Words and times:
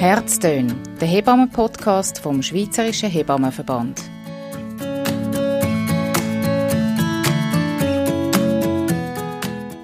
Herztön, 0.00 0.72
der 0.98 1.08
Hebammen-Podcast 1.08 2.20
vom 2.20 2.42
Schweizerischen 2.42 3.10
Hebammenverband. 3.10 4.00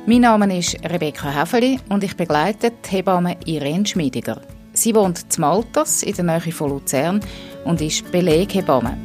Mein 0.06 0.20
Name 0.22 0.58
ist 0.58 0.78
Rebecca 0.82 1.28
Häfeli 1.28 1.78
und 1.90 2.02
ich 2.02 2.16
begleite 2.16 2.70
die 2.70 2.96
Hebamme 2.96 3.36
Irene 3.44 3.84
Schmiediger. 3.84 4.40
Sie 4.72 4.94
wohnt 4.94 5.18
in 5.36 5.40
Maltas 5.42 6.02
in 6.02 6.14
der 6.14 6.24
Nähe 6.24 6.50
von 6.50 6.70
Luzern 6.70 7.20
und 7.66 7.82
ist 7.82 8.10
Beleghebamme. 8.10 8.96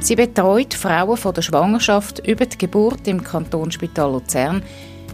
Sie 0.00 0.16
betreut 0.16 0.74
Frauen 0.74 1.16
von 1.16 1.34
der 1.34 1.42
Schwangerschaft 1.42 2.18
über 2.26 2.46
die 2.46 2.58
Geburt 2.58 3.06
im 3.06 3.22
Kantonsspital 3.22 4.10
Luzern 4.10 4.64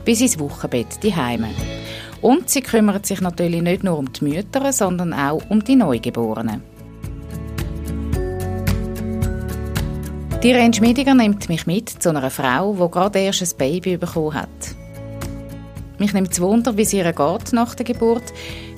bis 0.07 0.23
ins 0.23 0.39
Wochenbett 0.39 1.03
die 1.03 1.15
Heime. 1.15 1.51
Und 2.23 2.49
sie 2.51 2.63
kümmert 2.63 3.07
sich 3.07 3.21
natürlich 3.21 3.63
nicht 3.63 3.85
nur 3.85 3.99
um 3.99 4.13
die 4.13 4.25
Mütter, 4.25 4.73
sondern 4.73 5.13
auch 5.13 5.43
um 5.49 5.63
die 5.63 5.77
Neugeborenen. 5.77 6.63
Die 10.43 10.51
Irene 10.51 10.75
Schmiediger 10.75 11.15
nimmt 11.15 11.49
mich 11.49 11.67
mit 11.67 11.89
zu 11.89 12.11
einer 12.11 12.31
Frau, 12.31 12.75
die 12.75 12.91
gerade 12.91 13.19
erst 13.19 13.43
ein 13.43 13.59
Baby 13.59 13.97
bekommen 13.97 14.35
hat. 14.35 14.49
Mich 15.99 16.13
nimmt 16.13 16.33
es 16.33 16.41
Wunder, 16.41 16.77
wie 16.77 16.83
es 16.83 16.93
ihr 16.93 17.11
geht 17.13 17.53
nach 17.53 17.75
der 17.75 17.87
Geburt, 17.87 18.33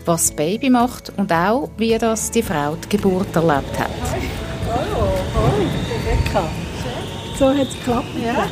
was 0.05 0.29
das 0.29 0.37
Baby 0.37 0.71
macht 0.71 1.13
und 1.17 1.33
auch, 1.33 1.69
wie 1.77 1.99
das 1.99 2.31
die 2.31 2.43
Frau 2.43 2.77
die 2.77 2.97
Geburt 2.97 3.35
erlebt 3.35 3.79
hat. 3.79 3.91
Hallo, 4.71 5.09
hallo, 5.35 5.69
Rebecca. 5.91 6.49
So 7.39 7.49
hat 7.49 7.69
es 7.69 7.75
geklappt, 7.75 8.07
ja. 8.25 8.47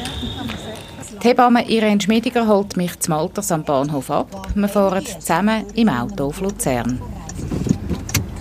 Die 1.23 1.29
Hebamme 1.29 1.69
Irene 1.69 2.01
Schmiediger 2.01 2.47
holt 2.47 2.77
mich 2.77 2.98
zum 3.01 3.15
Alters 3.15 3.50
am 3.50 3.64
Bahnhof 3.64 4.11
ab. 4.11 4.48
Wir 4.55 4.69
fahren 4.69 5.05
zusammen 5.05 5.64
im 5.75 5.89
Auto 5.89 6.27
auf 6.27 6.41
Luzern. 6.41 7.00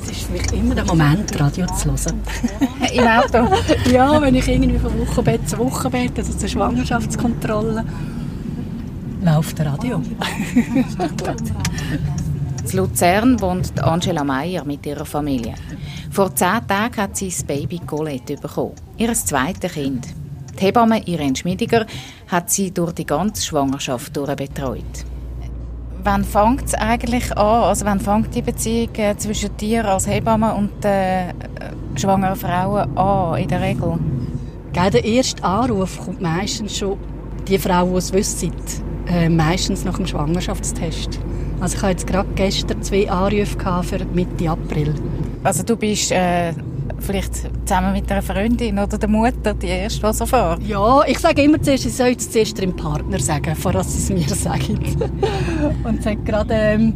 Es 0.03 0.11
ist 0.11 0.23
für 0.23 0.33
mich 0.33 0.51
immer 0.53 0.75
der 0.75 0.85
Moment, 0.85 1.39
Radio 1.39 1.65
zu 1.67 1.91
hören. 1.91 2.21
Im 2.93 3.07
Auto? 3.07 3.47
ja, 3.91 4.21
wenn 4.21 4.35
ich 4.35 4.47
irgendwie 4.47 4.77
von 4.77 4.99
Wochenbett 4.99 5.49
zu 5.49 5.57
Wochenbett, 5.57 6.17
also 6.17 6.33
zur 6.33 6.49
Schwangerschaftskontrolle, 6.49 7.85
läuft 9.23 9.57
der 9.57 9.65
Radio. 9.67 10.01
In 12.71 12.77
Luzern 12.77 13.39
wohnt 13.39 13.81
Angela 13.81 14.23
Meyer 14.23 14.65
mit 14.65 14.85
ihrer 14.85 15.05
Familie. 15.05 15.55
Vor 16.11 16.35
zehn 16.35 16.67
Tagen 16.67 16.97
hat 16.97 17.15
sie 17.15 17.29
das 17.29 17.43
Baby 17.43 17.79
Colette 17.79 18.35
bekommen, 18.35 18.73
ihr 18.97 19.13
zweites 19.13 19.71
Kind. 19.71 20.07
Die 20.59 20.65
Hebamme 20.65 21.05
Irene 21.05 21.35
Schmiediger 21.35 21.85
hat 22.27 22.49
sie 22.49 22.71
durch 22.71 22.93
die 22.93 23.05
ganze 23.05 23.43
Schwangerschaft 23.43 24.13
betreut. 24.13 25.05
Wann 26.03 26.23
fängt 26.23 26.65
es 26.65 26.73
eigentlich 26.75 27.35
an? 27.35 27.63
Also 27.63 27.85
wann 27.85 27.99
fängt 27.99 28.33
die 28.35 28.41
Beziehung 28.41 28.95
äh, 28.95 29.17
zwischen 29.17 29.57
dir 29.57 29.85
als 29.85 30.07
Hebamme 30.07 30.53
und 30.53 30.85
äh, 30.85 31.33
schwangeren 31.95 32.35
Frauen 32.35 32.97
an, 32.97 33.41
in 33.41 33.47
der 33.47 33.61
Regel? 33.61 33.99
Gell, 34.71 34.91
der 34.91 35.03
erste 35.03 35.43
Anruf 35.43 35.99
kommt 36.05 36.21
meistens 36.21 36.77
schon 36.77 36.97
die 37.47 37.57
Frau, 37.57 37.89
die 37.89 37.97
es 37.97 38.13
wissen, 38.13 38.51
äh, 39.07 39.29
meistens 39.29 39.83
nach 39.83 39.97
dem 39.97 40.05
Schwangerschaftstest. 40.05 41.19
Also 41.59 41.77
ich 41.77 41.81
hatte 41.81 41.91
jetzt 41.91 42.07
gerade 42.07 42.29
gestern 42.35 42.81
zwei 42.83 43.09
Anrufe 43.09 43.83
für 43.83 44.05
Mitte 44.05 44.49
April. 44.49 44.93
Also 45.43 45.63
du 45.63 45.75
bist 45.75 46.11
äh, 46.11 46.53
vielleicht 47.05 47.35
zusammen 47.65 47.93
mit 47.93 48.11
einer 48.11 48.21
Freundin 48.21 48.79
oder 48.79 48.97
der 48.97 49.09
Mutter 49.09 49.53
die 49.53 49.67
erste, 49.67 50.05
die 50.05 50.13
so 50.13 50.25
fährt? 50.25 50.61
Ja, 50.63 51.03
ich 51.05 51.19
sage 51.19 51.43
immer 51.43 51.61
zuerst, 51.61 51.85
ich 51.85 51.93
soll 51.93 52.15
es 52.17 52.29
zuerst 52.29 52.59
dem 52.59 52.75
Partner 52.75 53.19
sagen, 53.19 53.45
bevor 53.55 53.83
sie 53.83 53.97
es 53.97 54.09
mir 54.09 54.35
sagen. 54.35 54.79
Und 55.83 55.99
es 55.99 56.05
hat 56.05 56.25
gerade 56.25 56.53
ähm, 56.53 56.93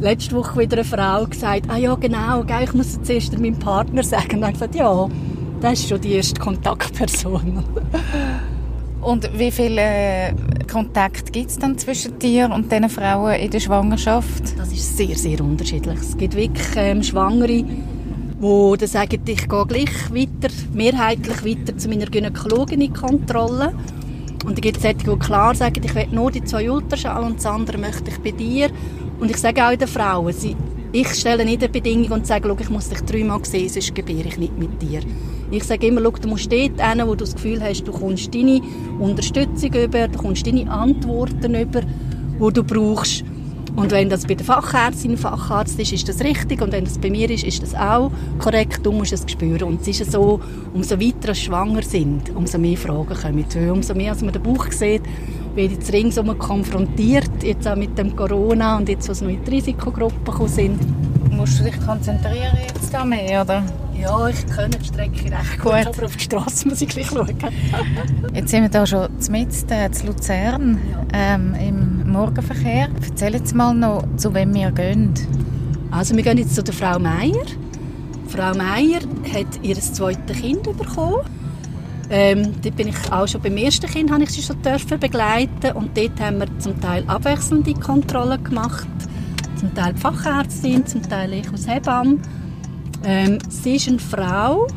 letzte 0.00 0.36
Woche 0.36 0.60
wieder 0.60 0.78
eine 0.78 0.84
Frau 0.84 1.24
gesagt, 1.26 1.66
ah 1.68 1.76
ja 1.76 1.94
genau, 1.94 2.44
ich 2.62 2.74
muss 2.74 2.88
es 2.88 3.02
zuerst 3.02 3.38
meinem 3.38 3.58
Partner 3.58 4.02
sagen. 4.02 4.36
Und 4.36 4.40
dann 4.42 4.52
gesagt, 4.52 4.74
ja, 4.74 5.08
das 5.60 5.72
ist 5.74 5.88
schon 5.88 6.00
die 6.00 6.12
erste 6.12 6.40
Kontaktperson. 6.40 7.64
Und 9.00 9.38
wie 9.38 9.50
viel 9.50 9.76
äh, 9.76 10.32
Kontakt 10.70 11.30
gibt 11.30 11.50
es 11.50 11.58
dann 11.58 11.76
zwischen 11.76 12.18
dir 12.18 12.50
und 12.50 12.72
diesen 12.72 12.88
Frauen 12.88 13.34
in 13.34 13.50
der 13.50 13.60
Schwangerschaft? 13.60 14.58
Das 14.58 14.72
ist 14.72 14.96
sehr, 14.96 15.14
sehr 15.14 15.42
unterschiedlich. 15.42 15.98
Es 16.00 16.16
gibt 16.16 16.34
wirklich 16.34 16.66
ähm, 16.76 17.02
Schwangere, 17.02 17.64
die 18.44 18.78
dann 18.78 18.88
sagen, 18.88 19.20
ich 19.26 19.48
gehe 19.48 19.66
gleich 19.66 20.12
weiter, 20.12 20.52
mehrheitlich 20.74 21.44
weiter 21.44 21.78
zu 21.78 21.88
meiner 21.88 22.06
Gynäkologin 22.06 22.82
in 22.82 22.92
Kontrolle. 22.92 23.72
Und 24.44 24.56
dann 24.58 24.60
gibt 24.60 24.76
es 24.76 24.82
solche, 24.82 24.98
die 24.98 25.18
klar 25.18 25.54
sagen, 25.54 25.80
ich 25.82 25.94
will 25.94 26.08
nur 26.12 26.30
die 26.30 26.44
zwei 26.44 26.70
Ultraschall 26.70 27.24
und 27.24 27.38
das 27.38 27.46
andere 27.46 27.78
möchte 27.78 28.10
ich 28.10 28.18
bei 28.18 28.32
dir. 28.32 28.68
Und 29.18 29.30
ich 29.30 29.38
sage 29.38 29.64
auch 29.64 29.74
den 29.74 29.88
Frauen, 29.88 30.32
sie, 30.34 30.54
ich 30.92 31.08
stelle 31.08 31.44
nicht 31.46 31.62
eine 31.62 31.72
Bedingung 31.72 32.10
und 32.10 32.26
sage, 32.26 32.54
ich 32.60 32.68
muss 32.68 32.90
dich 32.90 33.00
dreimal 33.00 33.42
sehen, 33.44 33.70
sonst 33.70 33.94
gebäre 33.94 34.28
ich 34.28 34.36
nicht 34.36 34.58
mit 34.58 34.82
dir. 34.82 35.00
Ich 35.50 35.64
sage 35.64 35.86
immer, 35.86 36.02
du 36.02 36.28
musst 36.28 36.52
dort 36.52 36.80
hin, 36.80 37.02
wo 37.06 37.14
du 37.14 37.24
das 37.24 37.34
Gefühl 37.34 37.62
hast, 37.62 37.84
du 37.84 37.92
kommst 37.92 38.34
deine 38.34 38.60
Unterstützung 38.98 39.72
über, 39.72 40.06
du 40.08 40.18
kommst 40.18 40.46
deine 40.46 40.70
Antworten 40.70 41.54
über, 41.54 41.80
die 41.80 42.52
du 42.52 42.62
brauchst. 42.62 43.24
Und 43.76 43.90
wenn 43.90 44.08
das 44.08 44.26
bei 44.26 44.34
der 44.34 44.46
Fachärztin, 44.46 45.16
Facharzt 45.16 45.78
ist, 45.80 45.92
ist 45.92 46.08
das 46.08 46.20
richtig. 46.20 46.62
Und 46.62 46.72
wenn 46.72 46.84
das 46.84 46.98
bei 46.98 47.10
mir 47.10 47.28
ist, 47.30 47.44
ist 47.44 47.62
das 47.62 47.74
auch 47.74 48.10
korrekt. 48.38 48.80
Du 48.84 48.92
musst 48.92 49.12
es 49.12 49.24
spüren. 49.28 49.64
Und 49.64 49.80
es 49.80 50.00
ist 50.00 50.12
so, 50.12 50.40
umso 50.72 51.00
weiter 51.00 51.28
wir 51.28 51.34
schwanger 51.34 51.82
sind, 51.82 52.34
umso 52.34 52.58
mehr 52.58 52.76
Fragen 52.76 53.14
kommen. 53.14 53.44
Weil 53.52 53.70
umso 53.70 53.94
mehr, 53.94 54.12
als 54.12 54.22
man 54.22 54.32
den 54.32 54.42
Bauch 54.42 54.70
sieht, 54.70 55.02
wird 55.54 55.72
jetzt 55.72 55.92
ringsum 55.92 56.36
konfrontiert, 56.38 57.42
jetzt 57.42 57.66
auch 57.66 57.76
mit 57.76 57.96
dem 57.98 58.14
Corona 58.14 58.76
und 58.76 58.88
jetzt, 58.88 59.08
was 59.08 59.20
noch 59.20 59.28
in 59.28 59.44
die 59.44 59.50
Risikogruppen 59.50 60.48
sind. 60.48 60.80
Musst 61.30 61.60
du 61.60 61.64
dich 61.64 61.80
konzentrieren 61.84 62.56
jetzt 62.68 62.92
da 62.92 63.04
mehr, 63.04 63.42
oder? 63.42 63.64
Ja, 64.00 64.28
ich 64.28 64.46
kenne 64.46 64.70
die 64.70 64.84
Strecke 64.84 65.24
recht 65.24 65.58
gut, 65.60 65.72
gut 65.72 65.86
aber 65.86 66.04
auf 66.04 66.16
die 66.16 66.24
Straße 66.24 66.68
muss 66.68 66.80
ich 66.82 66.88
gleich 66.88 67.06
schauen. 67.06 67.34
jetzt 68.34 68.50
sind 68.50 68.62
wir 68.62 68.68
da 68.68 68.86
schon 68.86 69.08
mitten 69.30 69.72
in 69.72 70.06
Luzern 70.06 70.80
ähm, 71.12 71.54
im 71.54 71.93
Morgenverkehr. 72.14 72.88
Erzähl 73.08 73.34
jetzt 73.34 73.56
mal 73.56 73.74
noch, 73.74 74.04
zu 74.16 74.32
wem 74.34 74.54
wir 74.54 74.70
gehen. 74.70 75.12
Also 75.90 76.14
wir 76.14 76.22
gehen 76.22 76.38
jetzt 76.38 76.54
zu 76.54 76.62
der 76.62 76.72
Frau 76.72 76.96
Meier. 77.00 77.44
Frau 78.28 78.54
Meier 78.54 79.00
hat 79.32 79.46
ihr 79.62 79.74
zweites 79.74 80.36
Kind 80.36 80.62
bekommen. 80.62 81.22
Ähm, 82.10 82.52
dort 82.62 82.76
bin 82.76 82.88
ich 82.88 83.12
auch 83.12 83.26
schon 83.26 83.42
beim 83.42 83.56
ersten 83.56 83.86
Kind 83.88 84.12
habe 84.12 84.22
ich 84.22 84.30
sie 84.30 84.42
schon 84.42 84.62
dürfen 84.62 85.00
begleiten 85.00 85.72
und 85.74 85.96
dort 85.96 86.20
haben 86.20 86.38
wir 86.38 86.58
zum 86.60 86.80
Teil 86.80 87.02
abwechselnde 87.08 87.74
Kontrollen 87.74 88.44
gemacht, 88.44 88.86
zum 89.58 89.74
Teil 89.74 89.94
die 89.94 90.00
Fachärztin, 90.00 90.86
zum 90.86 91.02
Teil 91.02 91.32
ich 91.32 91.50
als 91.50 91.66
Hebamme. 91.66 92.18
Ähm, 93.04 93.38
sie 93.48 93.74
ist 93.74 93.88
eine 93.88 93.98
Frau, 93.98 94.68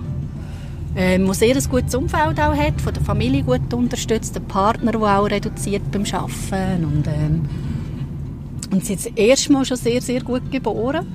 ähm, 0.98 1.28
die 1.28 1.34
sehr 1.36 1.56
ein 1.56 1.70
gutes 1.70 1.94
Umfeld 1.94 2.40
auch 2.40 2.56
hat, 2.56 2.82
von 2.82 2.94
der 2.94 3.04
Familie 3.04 3.44
gut 3.44 3.72
unterstützt, 3.72 4.36
der 4.36 4.40
Partner, 4.42 4.92
der 4.92 5.02
auch 5.02 5.30
reduziert 5.30 5.92
beim 5.92 6.04
Arbeiten 6.12 6.86
und, 6.86 7.08
ähm, 7.08 7.46
und 8.72 8.84
sie 8.84 8.96
ist 8.96 9.06
das 9.06 9.14
erste 9.16 9.54
Mal 9.54 9.64
schon 9.64 9.78
sehr, 9.78 10.02
sehr 10.02 10.22
gut 10.22 10.52
geboren. 10.52 11.06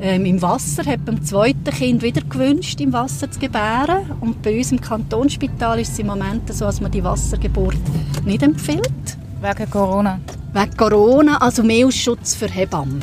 Ähm, 0.00 0.24
Im 0.24 0.42
Wasser 0.42 0.84
hat 0.84 1.04
beim 1.04 1.22
zweiten 1.22 1.70
Kind 1.70 2.02
wieder 2.02 2.22
gewünscht, 2.22 2.80
im 2.80 2.92
Wasser 2.92 3.30
zu 3.30 3.38
gebären. 3.38 4.10
Und 4.20 4.42
bei 4.42 4.58
uns 4.58 4.72
im 4.72 4.80
Kantonsspital 4.80 5.78
ist 5.78 5.92
es 5.92 5.98
im 6.00 6.08
Moment 6.08 6.52
so, 6.52 6.64
dass 6.64 6.80
man 6.80 6.90
die 6.90 7.04
Wassergeburt 7.04 7.76
nicht 8.24 8.42
empfiehlt. 8.42 9.16
Wegen 9.40 9.70
Corona? 9.70 10.18
Wegen 10.52 10.76
Corona, 10.76 11.36
also 11.36 11.62
mehr 11.62 11.92
Schutz 11.92 12.34
für 12.34 12.48
Hebammen 12.48 13.00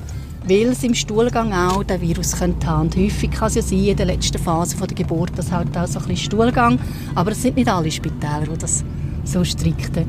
weil 0.48 0.68
es 0.68 0.84
im 0.84 0.96
Stuhlgang 0.96 1.54
auch 1.54 1.84
den 1.84 2.02
Virus 2.02 2.38
könnte 2.38 2.68
haben. 2.68 2.84
Und 2.84 2.96
häufig 2.96 3.32
kann 3.32 3.48
es 3.50 3.56
ja 3.56 3.62
sein, 3.62 3.86
in 3.86 3.98
der 3.98 4.06
letzten 4.06 4.40
Phase 4.40 4.76
der 4.78 4.88
Geburt, 4.88 5.32
das 5.36 5.52
halt 5.52 5.78
auch 5.78 5.88
so 5.88 6.00
ein 6.00 6.06
bisschen 6.06 6.26
Stuhlgang. 6.26 6.80
Aber 7.16 7.32
es 7.32 7.42
sind 7.42 7.56
nicht 7.56 7.70
alle 7.70 7.92
Spitäler, 7.92 8.46
die 8.52 8.58
das 8.58 8.84
so 9.24 9.44
strikten. 9.44 10.06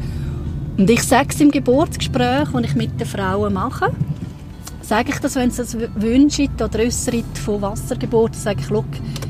Und 0.78 0.88
ich 0.88 1.02
sage 1.02 1.28
es 1.30 1.40
im 1.40 1.50
Geburtsgespräch, 1.50 2.48
das 2.52 2.64
ich 2.64 2.74
mit 2.74 2.98
den 2.98 3.06
Frauen 3.06 3.52
mache, 3.52 3.92
sage 4.80 5.10
ich 5.10 5.18
das, 5.18 5.36
wenn 5.36 5.50
sie 5.50 5.62
es 5.62 5.76
wünschen 5.96 6.48
oder 6.54 6.78
äußern 6.78 7.22
von 7.44 7.60
Wassergeburt, 7.60 8.34
sage 8.34 8.60
ich, 8.60 8.66
schau, 8.66 8.84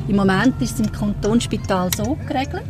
im 0.08 0.16
Moment 0.16 0.54
ist 0.60 0.74
es 0.74 0.80
im 0.80 0.92
Kantonsspital 0.92 1.90
so 1.96 2.16
geregelt. 2.26 2.62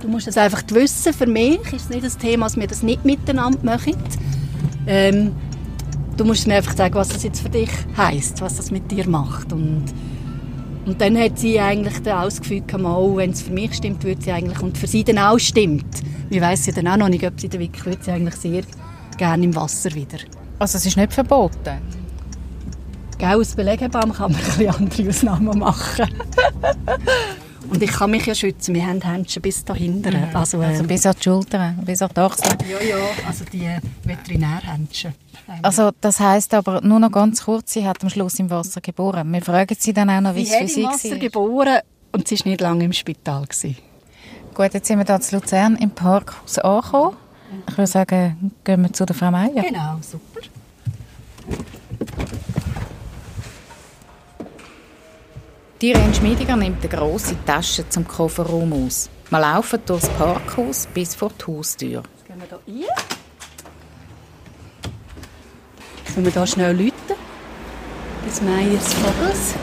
Du 0.00 0.08
musst 0.08 0.28
es 0.28 0.36
einfach 0.36 0.62
wissen, 0.70 1.12
für 1.12 1.26
mich 1.26 1.60
ist 1.72 1.84
es 1.84 1.88
nicht 1.90 2.04
das 2.04 2.18
Thema, 2.18 2.46
dass 2.46 2.56
wir 2.56 2.66
das 2.66 2.82
nicht 2.82 3.04
miteinander 3.04 3.58
machen. 3.62 3.94
Ähm, 4.86 5.32
du 6.18 6.24
musst 6.24 6.46
mir 6.46 6.56
einfach 6.56 6.76
sagen, 6.76 6.94
was 6.94 7.08
das 7.08 7.22
jetzt 7.22 7.40
für 7.40 7.48
dich 7.48 7.70
heißt, 7.96 8.40
was 8.40 8.56
das 8.56 8.70
mit 8.70 8.90
dir 8.90 9.08
macht. 9.08 9.52
Und, 9.52 9.84
und 10.84 11.00
dann 11.00 11.16
hat 11.16 11.38
sie 11.38 11.58
eigentlich 11.58 12.00
dann 12.02 12.18
auch 12.18 12.24
das 12.24 12.40
Gefühl 12.40 12.62
gehabt, 12.62 13.16
wenn 13.16 13.30
es 13.30 13.42
für 13.42 13.52
mich 13.52 13.74
stimmt, 13.74 14.04
würde 14.04 14.20
sie 14.20 14.32
eigentlich, 14.32 14.60
und 14.60 14.76
für 14.76 14.86
sie 14.86 15.04
dann 15.04 15.18
auch 15.18 15.38
stimmt. 15.38 16.02
Ich 16.28 16.40
weiß 16.40 16.64
sie 16.64 16.72
dann 16.72 16.88
auch 16.88 16.96
noch 16.96 17.08
nicht, 17.08 17.24
ob 17.24 17.40
sie 17.40 17.48
dann 17.48 17.60
wirklich, 17.60 17.86
würde 17.86 18.02
sie 18.02 18.10
eigentlich 18.10 18.36
sehr 18.36 18.62
gerne 19.16 19.44
im 19.44 19.54
Wasser 19.54 19.94
wieder. 19.94 20.18
Also 20.58 20.76
es 20.76 20.86
ist 20.86 20.96
nicht 20.96 21.12
verboten? 21.12 21.78
Gell, 23.16 23.28
als 23.28 23.54
Beleghebamme 23.54 24.12
kann 24.12 24.32
man 24.32 24.40
ein 24.58 24.68
andere 24.68 25.08
Ausnahmen 25.08 25.58
machen. 25.58 26.06
Und 27.68 27.82
ich 27.82 27.90
kann 27.90 28.10
mich 28.10 28.26
ja 28.26 28.34
schützen. 28.34 28.74
Wir 28.74 28.86
haben 28.86 29.00
Händchen 29.00 29.42
bis 29.42 29.64
dahinter. 29.64 30.10
Mhm. 30.10 30.36
Also, 30.36 30.60
äh, 30.62 30.66
also, 30.66 30.84
bis 30.84 31.06
an 31.06 31.14
die 31.18 31.22
Schultern, 31.22 31.78
bis 31.84 32.02
an 32.02 32.10
die 32.14 32.20
Achseln. 32.20 32.58
Ja, 32.68 32.96
ja, 32.96 33.04
also 33.26 33.44
die 33.52 33.68
Veterinärhändchen. 34.04 35.14
Also 35.62 35.90
das 36.00 36.20
heisst 36.20 36.52
aber 36.52 36.80
nur 36.82 36.98
noch 37.00 37.10
ganz 37.10 37.44
kurz, 37.44 37.72
sie 37.72 37.86
hat 37.86 38.02
am 38.02 38.10
Schluss 38.10 38.38
im 38.38 38.50
Wasser 38.50 38.80
geboren. 38.80 39.32
Wir 39.32 39.40
fragen 39.42 39.76
sie 39.78 39.92
dann 39.92 40.10
auch 40.10 40.20
noch, 40.20 40.34
wie 40.34 40.42
es 40.42 40.54
für 40.54 40.68
sie 40.68 40.84
war. 40.84 40.98
Sie 40.98 41.08
hat 41.08 41.12
im 41.12 41.12
Wasser 41.12 41.18
geboren 41.18 41.78
und 42.12 42.28
sie 42.28 42.38
war 42.38 42.48
nicht 42.48 42.60
lange 42.60 42.84
im 42.84 42.92
Spital. 42.92 43.46
Gewesen. 43.46 43.76
Gut, 44.54 44.74
jetzt 44.74 44.86
sind 44.86 44.98
wir 44.98 45.06
hier 45.06 45.14
in 45.14 45.38
Luzern 45.38 45.76
im 45.76 45.90
Parkhaus 45.90 46.58
angekommen. 46.58 47.16
Ich 47.66 47.78
würde 47.78 47.86
sagen, 47.86 48.52
gehen 48.62 48.82
wir 48.82 48.92
zu 48.92 49.06
der 49.06 49.16
Frau 49.16 49.30
Meier. 49.30 49.62
Genau, 49.62 49.98
super. 50.02 50.40
Die 55.80 55.90
Irene 55.90 56.12
Schmiediger 56.12 56.56
nimmt 56.56 56.80
eine 56.80 56.88
grosse 56.88 57.36
Tasche 57.44 57.88
zum 57.88 58.06
Kofferraum 58.06 58.72
aus. 58.72 59.08
Wir 59.30 59.38
laufen 59.38 59.78
durch 59.86 60.00
das 60.00 60.10
Parkhaus 60.10 60.88
bis 60.92 61.14
vor 61.14 61.30
die 61.38 61.44
Haustür. 61.46 62.02
Jetzt 62.16 62.26
gehen 62.26 62.40
wir 62.40 62.58
hier 62.66 62.88
rein. 62.88 62.96
Müssen 66.04 66.24
wir 66.24 66.32
hier 66.32 66.46
schnell 66.48 66.76
läuten. 66.76 67.16
Bis 68.24 68.42
Meyers 68.42 68.92
Vogels. 68.94 69.54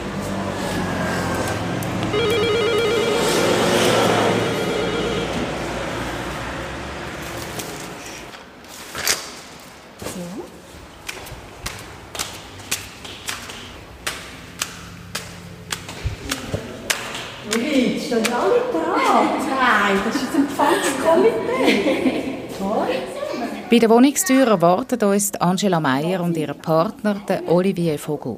Stehen 17.56 18.34
alle 18.34 18.60
dran? 18.72 19.28
Nein, 19.50 20.00
das 20.06 20.16
ist 20.16 20.36
ein 20.36 20.42
Empfangskomitee. 20.42 22.50
Toll. 22.58 22.96
Bei 23.70 23.80
der 23.80 23.90
Wohnungstür 23.90 24.48
erwarten 24.48 25.02
uns 25.04 25.34
Angela 25.36 25.80
Meyer 25.80 26.22
und 26.22 26.36
ihr 26.38 26.54
Partner, 26.54 27.16
der 27.28 27.48
Olivier 27.50 27.98
Vogel. 27.98 28.38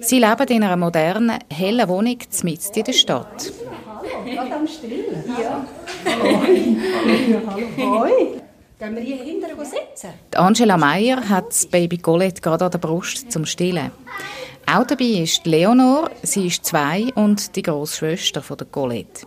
Sie 0.00 0.18
leben 0.18 0.48
in 0.48 0.64
einer 0.64 0.76
modernen, 0.76 1.38
hellen 1.50 1.88
Wohnung 1.88 2.18
mitten 2.42 2.72
in 2.74 2.84
der 2.84 2.92
Stadt. 2.92 3.52
Hallo, 3.86 4.08
gerade 4.24 4.54
am 4.54 4.66
Stillen. 4.66 5.24
Ja. 5.40 5.64
Hallo. 6.04 8.00
Hoi. 8.00 8.10
Gehen 8.78 8.96
wir 8.96 9.02
hier 9.02 9.22
hinten 9.22 9.64
sitzen? 9.64 10.10
Angela 10.34 10.76
Meyer 10.76 11.28
hat 11.28 11.50
das 11.50 11.66
Baby 11.66 11.98
Colette 11.98 12.40
gerade 12.40 12.64
an 12.64 12.70
der 12.72 12.78
Brust 12.78 13.30
zum 13.30 13.46
Stillen. 13.46 13.92
Auch 14.66 14.86
dabei 14.86 15.22
ist 15.22 15.44
Leonor, 15.46 16.10
sie 16.22 16.46
ist 16.46 16.64
zwei 16.64 17.12
und 17.14 17.54
die 17.56 17.62
Großschwester 17.62 18.42
von 18.42 18.56
der 18.56 18.66
Colette. 18.68 19.26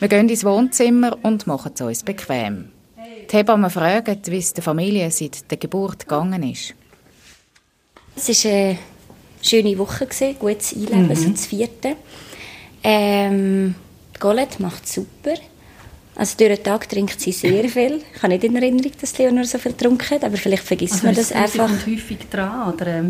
Wir 0.00 0.08
gehen 0.08 0.28
ins 0.28 0.44
Wohnzimmer 0.44 1.16
und 1.22 1.46
machen 1.46 1.72
es 1.74 1.80
uns 1.80 2.02
bequem. 2.02 2.70
Die 3.30 3.36
Hebammen 3.36 3.70
fragen, 3.70 4.20
wie 4.26 4.38
es 4.38 4.52
der 4.52 4.62
Familie 4.62 5.10
seit 5.10 5.50
der 5.50 5.58
Geburt 5.58 6.00
gegangen 6.00 6.42
ist. 6.42 6.74
Es 8.14 8.44
war 8.44 8.52
eine 8.52 8.78
schöne 9.40 9.78
Woche, 9.78 10.06
gutes 10.38 10.74
Einleben, 10.74 11.04
mhm. 11.04 11.10
also 11.10 11.30
das 11.30 11.46
vierte. 11.46 11.96
Ähm, 12.84 13.74
die 14.14 14.18
Colette 14.18 14.60
macht 14.60 14.86
super. 14.86 15.34
Also 16.14 16.36
durch 16.36 16.56
den 16.56 16.64
Tag 16.64 16.88
trinkt 16.88 17.18
sie 17.20 17.32
sehr 17.32 17.68
viel. 17.68 18.02
Ich 18.14 18.22
habe 18.22 18.34
nicht 18.34 18.44
in 18.44 18.56
Erinnerung, 18.56 18.92
dass 19.00 19.16
Leonor 19.16 19.44
so 19.44 19.58
viel 19.58 19.72
getrunken 19.72 20.10
hat, 20.10 20.24
aber 20.24 20.36
vielleicht 20.36 20.64
vergisst 20.64 20.94
also 20.94 21.06
man 21.06 21.14
das 21.14 21.32
einfach. 21.32 21.70
Sie 21.86 21.94
häufig 21.94 22.18
dran, 22.30 22.74
oder? 22.74 23.04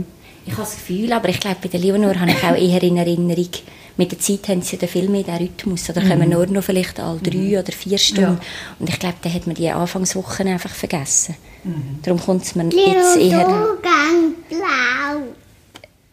Ich 0.44 0.52
habe 0.52 0.62
das 0.62 0.74
Gefühl, 0.74 1.12
aber 1.12 1.28
ich 1.28 1.40
glaube, 1.40 1.56
bei 1.62 1.68
der 1.68 1.80
Leonor 1.80 2.18
habe 2.18 2.30
ich 2.30 2.42
auch 2.42 2.56
eher 2.56 2.82
in 2.82 2.96
Erinnerung, 2.96 3.50
mit 3.96 4.10
der 4.10 4.18
Zeit 4.18 4.48
haben 4.48 4.62
sie 4.62 4.78
ja 4.80 4.88
viel 4.88 5.08
mehr 5.08 5.22
den 5.22 5.36
Rhythmus. 5.36 5.88
Oder 5.90 6.00
mhm. 6.00 6.08
kommen 6.08 6.30
nur 6.30 6.46
noch 6.46 6.64
vielleicht 6.64 6.98
alle 6.98 7.18
drei 7.20 7.36
mhm. 7.36 7.58
oder 7.58 7.72
vier 7.72 7.98
Stunden. 7.98 8.38
Ja. 8.38 8.40
Und 8.78 8.88
ich 8.88 8.98
glaube, 8.98 9.16
da 9.22 9.30
hat 9.30 9.46
man 9.46 9.54
die 9.54 9.70
Anfangswochen 9.70 10.48
einfach 10.48 10.70
vergessen. 10.70 11.36
Mhm. 11.64 11.98
Darum 12.02 12.20
kommt 12.20 12.42
es 12.42 12.54
mir 12.54 12.64
jetzt 12.64 13.16
eher... 13.16 13.44
blau. 14.48 15.31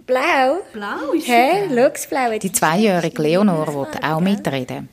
Blau? 0.10 0.64
Blau 0.74 1.14
ist 1.14 1.28
hey, 1.28 1.70
schau, 1.70 2.08
blau. 2.10 2.40
Die 2.40 2.52
zweijährige 2.52 3.22
Leonor 3.22 3.68
will 3.68 4.02
auch 4.02 4.20
mitreden. 4.20 4.90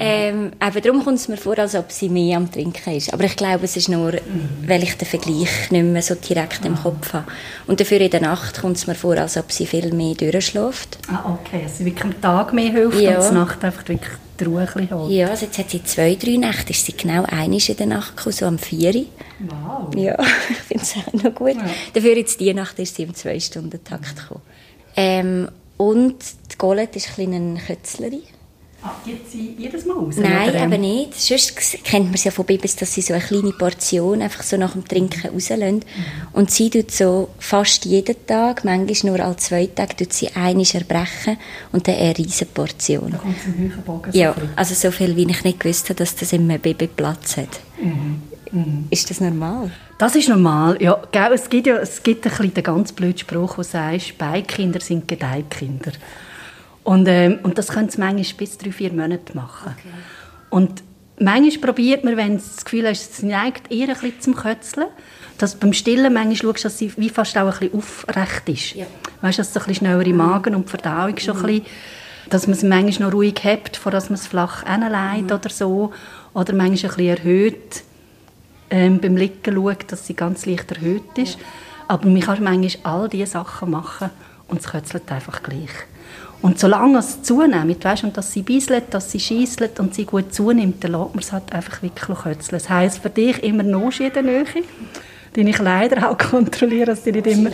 ähm, 0.00 0.52
aber 0.58 0.80
darum 0.80 1.04
kommt 1.04 1.18
es 1.18 1.28
mir 1.28 1.36
vor, 1.36 1.58
als 1.58 1.74
ob 1.74 1.92
sie 1.92 2.08
mehr 2.08 2.38
am 2.38 2.50
Trinken 2.50 2.94
ist. 2.94 3.12
Aber 3.12 3.24
ich 3.24 3.36
glaube, 3.36 3.66
es 3.66 3.76
ist 3.76 3.90
nur, 3.90 4.14
weil 4.66 4.82
ich 4.82 4.96
den 4.96 5.06
Vergleich 5.06 5.70
nicht 5.70 5.84
mehr 5.84 6.00
so 6.00 6.14
direkt 6.14 6.64
im 6.64 6.74
Kopf 6.74 7.12
habe. 7.12 7.26
Und 7.66 7.80
dafür 7.80 8.00
in 8.00 8.10
der 8.10 8.22
Nacht 8.22 8.62
kommt 8.62 8.78
es 8.78 8.86
mir 8.86 8.94
vor, 8.94 9.18
als 9.18 9.36
ob 9.36 9.52
sie 9.52 9.66
viel 9.66 9.92
mehr 9.92 10.14
durchschläft. 10.14 11.00
Ah, 11.12 11.34
okay. 11.34 11.60
Also 11.64 11.84
wirklich 11.84 12.04
am 12.04 12.18
Tag 12.22 12.54
mehr 12.54 12.70
hilft 12.70 12.98
ja. 12.98 13.18
und 13.18 13.28
die 13.28 13.34
Nacht 13.34 13.62
einfach 13.62 13.86
wirklich 13.86 14.10
die 14.40 14.44
Ruhe 14.44 14.68
holt. 14.74 15.10
Ja, 15.10 15.28
also 15.28 15.46
jetzt 15.46 15.58
hat 15.58 15.70
sie 15.70 15.82
zwei, 15.84 16.14
drei 16.14 16.36
Nächte, 16.36 16.70
ist 16.70 16.86
sie 16.86 16.96
genau 16.96 17.24
einig 17.24 17.68
in 17.70 17.76
der 17.76 17.86
Nacht 17.86 18.16
gekommen, 18.16 18.32
so 18.32 18.46
am 18.46 18.58
vier. 18.58 19.06
Wow. 19.40 19.94
Ja, 19.94 20.16
ich 20.50 20.56
finde 20.56 20.84
es 20.84 20.94
auch 20.96 21.12
noch 21.12 21.34
gut. 21.34 21.56
Ja. 21.56 21.70
Dafür 21.94 22.16
jetzt 22.16 22.40
die 22.40 22.52
Nacht 22.54 22.78
ist 22.78 22.96
sie 22.96 23.02
im 23.04 23.14
zwei 23.14 23.38
Stunden 23.40 23.82
Takt 23.82 24.16
gekommen. 24.16 24.42
Ähm, 24.96 25.48
und 25.76 26.16
die 26.52 26.56
Golette 26.56 26.98
ist 26.98 27.18
ein 27.18 27.34
eine 27.34 27.60
Kötzlerin. 27.60 28.22
Geht 29.04 29.30
sie 29.30 29.54
jedes 29.58 29.84
Mal 29.84 29.94
raus? 29.94 30.16
Nein, 30.18 30.50
oder? 30.50 30.64
eben 30.64 30.80
nicht. 30.80 31.14
Sonst 31.14 31.84
kennt 31.84 32.06
man 32.06 32.14
es 32.14 32.24
ja 32.24 32.30
von 32.30 32.44
Babys, 32.44 32.76
dass 32.76 32.94
sie 32.94 33.02
so 33.02 33.14
eine 33.14 33.22
kleine 33.22 33.52
Portion 33.52 34.22
einfach 34.22 34.42
so 34.42 34.56
nach 34.56 34.72
dem 34.72 34.86
Trinken 34.86 35.28
rauslassen. 35.28 35.76
Mhm. 35.76 35.82
Und 36.32 36.50
sie 36.50 36.70
tut 36.70 36.90
so 36.90 37.28
fast 37.38 37.84
jeden 37.84 38.16
Tag, 38.26 38.64
manchmal 38.64 39.12
nur 39.12 39.24
alle 39.24 39.36
zwei 39.36 39.66
Tage, 39.66 39.96
tut 39.96 40.12
sie 40.12 40.28
einiges 40.34 40.74
erbrechen 40.74 41.38
und 41.72 41.86
dann 41.86 41.96
eine 41.96 42.16
riesige 42.16 42.46
Portion. 42.46 43.12
Da 43.12 43.18
kommt 43.18 43.36
ein 43.46 43.82
Bogen. 43.84 44.10
Ja, 44.12 44.34
also 44.56 44.74
so 44.74 44.90
viel, 44.90 45.16
wie 45.16 45.30
ich 45.30 45.44
nicht 45.44 45.60
gewusst 45.60 45.88
habe, 45.88 45.96
dass 45.96 46.14
das 46.16 46.32
in 46.32 46.50
einem 46.50 46.60
Baby 46.60 46.86
Platz 46.86 47.36
hat. 47.36 47.60
Mhm. 47.80 48.22
Mhm. 48.52 48.86
Ist 48.90 49.10
das 49.10 49.20
normal? 49.20 49.70
Das 49.98 50.14
ist 50.14 50.28
normal. 50.28 50.80
Ja, 50.80 51.00
es 51.32 51.48
gibt 51.48 51.66
ja 51.66 51.76
es 51.78 52.02
gibt 52.02 52.26
ein 52.26 52.30
bisschen 52.30 52.54
den 52.54 52.64
ganz 52.64 52.92
blöden 52.92 53.18
Spruch, 53.18 53.56
der 53.56 53.64
sagt, 53.64 54.18
Beikinder 54.18 54.80
sind 54.80 55.08
Gedeihkinder. 55.08 55.92
Und, 56.86 57.08
ähm, 57.08 57.40
und 57.42 57.58
das 57.58 57.66
können 57.66 57.88
sie 57.88 57.98
manchmal 57.98 58.38
bis 58.38 58.58
drei, 58.58 58.70
vier 58.70 58.92
Monate 58.92 59.34
machen. 59.34 59.74
Okay. 59.76 59.94
Und 60.50 60.84
manchmal 61.18 61.72
probiert 61.72 62.04
man, 62.04 62.16
wenn 62.16 62.36
das 62.36 62.64
Gefühl 62.64 62.86
hat, 62.86 62.96
sie 62.96 63.26
neigt 63.26 63.72
eher 63.72 63.88
ein 63.88 63.94
bisschen 63.94 64.20
zum 64.20 64.36
Kötzeln, 64.36 64.86
dass 65.36 65.56
beim 65.56 65.72
Stillen 65.72 66.14
manchmal 66.14 66.36
schaust, 66.36 66.64
dass 66.64 66.78
sie 66.78 66.92
wie 66.96 67.08
fast 67.08 67.36
auch 67.38 67.52
ein 67.54 67.58
bisschen 67.58 67.74
aufrecht 67.76 68.48
ist. 68.48 68.74
Ja. 68.76 68.86
Weißt, 69.20 69.40
dass 69.40 69.52
sie 69.52 69.58
ein 69.58 69.66
bisschen 69.66 69.86
schneller 69.86 70.06
im 70.06 70.16
Magen 70.16 70.54
und 70.54 70.66
die 70.66 70.70
Verdauung 70.70 71.18
schon 71.18 71.36
mhm. 71.36 71.44
ein 71.44 71.46
bisschen, 71.46 71.66
dass 72.30 72.46
man 72.46 72.56
es 72.56 72.62
manchmal 72.62 73.08
noch 73.08 73.16
ruhig 73.16 73.42
hat, 73.42 73.76
vor 73.76 73.90
dass 73.90 74.08
man 74.08 74.14
es 74.14 74.28
flach 74.28 74.62
hinlegt 74.62 75.30
mhm. 75.30 75.36
oder 75.36 75.50
so. 75.50 75.92
Oder 76.34 76.54
manchmal 76.54 76.92
ein 76.92 76.96
bisschen 76.98 77.16
erhöht 77.16 77.82
ähm, 78.70 79.00
beim 79.00 79.16
Liegen 79.16 79.54
schaut, 79.56 79.90
dass 79.90 80.06
sie 80.06 80.14
ganz 80.14 80.46
leicht 80.46 80.70
erhöht 80.70 81.18
ist. 81.18 81.34
Ja. 81.34 81.46
Aber 81.88 82.06
man 82.06 82.20
kann 82.20 82.44
manchmal 82.44 82.94
all 82.94 83.08
diese 83.08 83.26
Sachen 83.26 83.72
machen 83.72 84.10
und 84.46 84.60
es 84.60 84.68
kötzelt 84.68 85.10
einfach 85.10 85.42
gleich. 85.42 85.70
Und 86.42 86.58
solange 86.58 86.98
es 86.98 87.22
zunimmt, 87.22 87.84
weißt, 87.84 88.04
und 88.04 88.16
dass 88.16 88.32
sie 88.32 88.42
bisselt, 88.42 88.92
dass 88.94 89.10
sie 89.10 89.20
schiesselt 89.20 89.80
und 89.80 89.94
sie 89.94 90.04
gut 90.04 90.34
zunimmt, 90.34 90.84
dann 90.84 90.92
lässt 90.92 91.14
man 91.14 91.18
es 91.18 91.32
halt 91.32 91.52
einfach 91.52 91.82
wirklich 91.82 92.18
kötzeln. 92.18 92.58
Das 92.58 92.68
heisst 92.68 92.98
für 92.98 93.10
dich 93.10 93.42
immer 93.42 93.62
noch 93.62 93.98
in 93.98 94.12
der 94.12 94.22
Nähe, 94.22 94.44
den 95.34 95.46
ich 95.48 95.58
leider 95.58 96.10
auch 96.10 96.18
kontrolliere, 96.30 96.86
dass 96.86 97.04
sie 97.04 97.12
nicht 97.12 97.26
immer... 97.26 97.50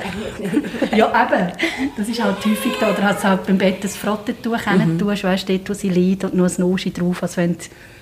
ja, 0.96 1.08
eben. 1.08 1.52
Das 1.96 2.08
ist 2.08 2.22
halt 2.22 2.44
häufig 2.44 2.72
da. 2.80 2.90
Oder 2.90 3.02
hast 3.02 3.24
halt 3.24 3.46
beim 3.46 3.58
Bett 3.58 3.82
ein 3.82 3.88
Frottetuch 3.88 4.66
mhm. 4.66 4.98
tust, 4.98 5.24
weißt, 5.24 5.48
dort, 5.48 5.70
wo 5.70 5.74
sie 5.74 5.88
liegt 5.88 6.24
und 6.24 6.34
nur 6.34 6.46
ein 6.46 6.54
Noschi 6.58 6.92
drauf, 6.92 7.22
als 7.22 7.36
wenn 7.36 7.56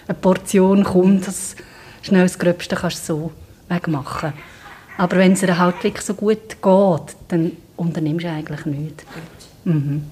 eine 0.08 0.18
Portion 0.18 0.84
kommt, 0.84 1.26
das 1.26 1.56
schnell 2.02 2.22
das 2.22 2.38
Gröbste 2.38 2.76
kannst 2.76 3.08
du 3.08 3.14
so 3.14 3.32
wegmachen. 3.68 4.32
Aber 4.98 5.16
wenn 5.16 5.32
es 5.32 5.40
dir 5.40 5.56
halt 5.56 5.82
wirklich 5.82 6.04
so 6.04 6.14
gut 6.14 6.60
geht, 6.60 7.16
dann 7.28 7.52
unternimmst 7.76 8.24
du 8.24 8.30
eigentlich 8.30 8.66
nichts. 8.66 9.04
Mhm. 9.64 10.04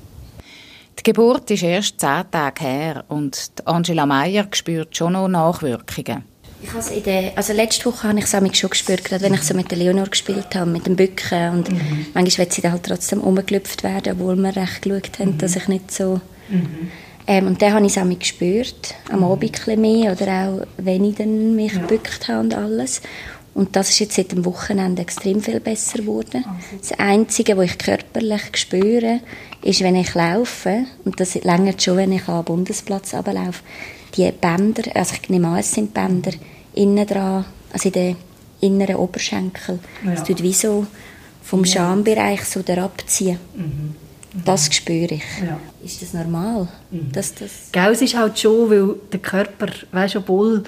Die 0.98 1.02
Geburt 1.04 1.50
ist 1.50 1.62
erst 1.62 2.00
zehn 2.00 2.24
Tage 2.30 2.64
her 2.64 3.04
und 3.08 3.52
Angela 3.64 4.04
Meyer 4.04 4.48
spürt 4.52 4.96
schon 4.96 5.12
noch 5.12 5.28
Nachwirkungen. 5.28 6.24
Ich 6.60 6.72
habe 6.72 6.92
in 6.92 7.02
der, 7.04 7.32
also 7.36 7.52
letzte 7.52 7.84
Woche 7.84 8.08
habe 8.08 8.18
ich 8.18 8.24
es 8.24 8.58
schon 8.58 8.70
gespürt, 8.70 9.04
gerade 9.04 9.22
wenn 9.22 9.34
ich 9.34 9.42
so 9.42 9.54
mit 9.54 9.70
der 9.70 9.78
Leonor 9.78 10.06
gespielt 10.06 10.56
habe, 10.56 10.68
mit 10.68 10.86
dem 10.86 10.96
Bücken 10.96 11.50
und 11.50 11.70
mhm. 11.70 12.06
manchmal 12.14 12.46
wird 12.46 12.52
sie 12.52 12.62
dann 12.62 12.72
halt 12.72 12.82
trotzdem 12.82 13.20
umgelüpft 13.20 13.84
werden, 13.84 14.14
obwohl 14.14 14.34
wir 14.34 14.56
recht 14.56 14.82
geschaut 14.82 15.20
haben, 15.20 15.32
mhm. 15.32 15.38
dass 15.38 15.56
ich 15.56 15.68
nicht 15.68 15.92
so... 15.92 16.20
Mhm. 16.48 16.90
Ähm, 17.28 17.46
und 17.46 17.60
dann 17.60 17.74
habe 17.74 17.86
ich 17.86 17.94
es 17.94 18.18
gespürt, 18.18 18.94
am 19.12 19.22
Abend 19.22 19.68
ein 19.68 19.80
mehr 19.80 20.12
oder 20.12 20.26
auch, 20.26 20.66
wenn 20.78 21.04
ich 21.04 21.16
dann 21.16 21.54
mich 21.54 21.74
gebückt 21.74 22.26
habe 22.26 22.40
und 22.40 22.54
alles. 22.54 23.02
Und 23.58 23.74
das 23.74 23.90
ist 23.90 23.98
jetzt 23.98 24.14
seit 24.14 24.30
dem 24.30 24.44
Wochenende 24.44 25.02
extrem 25.02 25.42
viel 25.42 25.58
besser 25.58 25.98
geworden. 25.98 26.44
Das 26.78 26.92
Einzige, 26.96 27.56
was 27.56 27.64
ich 27.64 27.78
körperlich 27.78 28.42
spüre, 28.54 29.18
ist, 29.62 29.80
wenn 29.80 29.96
ich 29.96 30.14
laufe, 30.14 30.84
und 31.04 31.18
das 31.18 31.34
länger 31.34 31.72
schon, 31.76 31.96
wenn 31.96 32.12
ich 32.12 32.28
am 32.28 32.44
Bundesplatz 32.44 33.14
ablaufe, 33.14 33.64
die 34.16 34.30
Bänder, 34.30 34.84
also 34.94 35.16
ich 35.20 35.28
nehme 35.28 35.48
an, 35.48 35.58
es 35.58 35.72
sind 35.72 35.92
Bänder, 35.92 36.30
innen 36.76 37.04
dran, 37.04 37.46
also 37.72 37.88
in 37.88 37.92
den 37.94 38.16
inneren 38.60 38.94
Oberschenkel. 38.94 39.80
Es 40.04 40.20
ja. 40.20 40.24
tut 40.24 40.40
wie 40.40 40.52
so 40.52 40.86
vom 41.42 41.64
Schambereich 41.64 42.44
so 42.44 42.60
abziehen. 42.60 43.40
Mhm. 43.56 43.96
Das 44.44 44.72
spüre 44.72 45.14
ich. 45.14 45.24
Ja. 45.44 45.58
Ist 45.84 46.00
das 46.00 46.12
normal? 46.12 46.68
Mhm. 46.92 47.10
Dass 47.10 47.34
das 47.34 47.72
Gell, 47.72 47.90
es 47.90 48.02
ist 48.02 48.16
halt 48.16 48.38
schon, 48.38 48.70
weil 48.70 48.94
der 49.10 49.18
Körper, 49.18 49.66
weißt 49.90 50.14
obwohl 50.14 50.62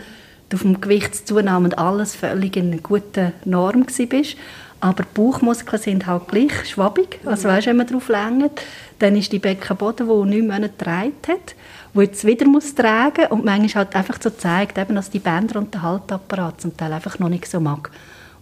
du 0.51 0.57
auf 0.57 0.63
dem 0.63 0.81
Gewichtszunahme 0.81 1.67
und 1.67 1.79
alles 1.79 2.15
völlig 2.15 2.57
in 2.57 2.73
einer 2.73 2.83
guten 2.83 3.33
Norm 3.45 3.87
bist, 3.87 4.37
aber 4.81 5.05
die 5.05 5.09
Bauchmuskeln 5.15 5.81
sind 5.81 6.07
halt 6.07 6.29
gleich 6.29 6.69
schwabbig. 6.69 7.21
Also 7.25 7.49
weißt, 7.49 7.67
wenn 7.67 7.77
man 7.77 7.87
drauf 7.87 8.09
längt, 8.09 8.61
dann 8.99 9.17
ist 9.17 9.33
die 9.33 9.39
Beckenboden, 9.39 10.07
die 10.07 10.37
neun 10.37 10.47
Monate 10.47 10.71
getragen 10.71 11.13
hat, 11.29 11.55
wo 11.93 12.01
jetzt 12.01 12.27
wieder 12.27 12.47
muss 12.47 12.75
tragen 12.75 13.27
und 13.27 13.45
manchmal 13.45 13.85
halt 13.85 13.97
einfach 13.97 14.19
so 14.21 14.31
zeigt, 14.31 14.79
eben, 14.79 14.95
dass 14.95 15.11
die 15.11 15.19
Bänder 15.19 15.59
und 15.59 15.75
der 15.75 15.83
Haltapparat 15.83 16.61
zum 16.61 16.77
Teil 16.77 16.93
einfach 16.93 17.19
noch 17.19 17.29
nicht 17.29 17.47
so 17.47 17.61
mag. 17.61 17.91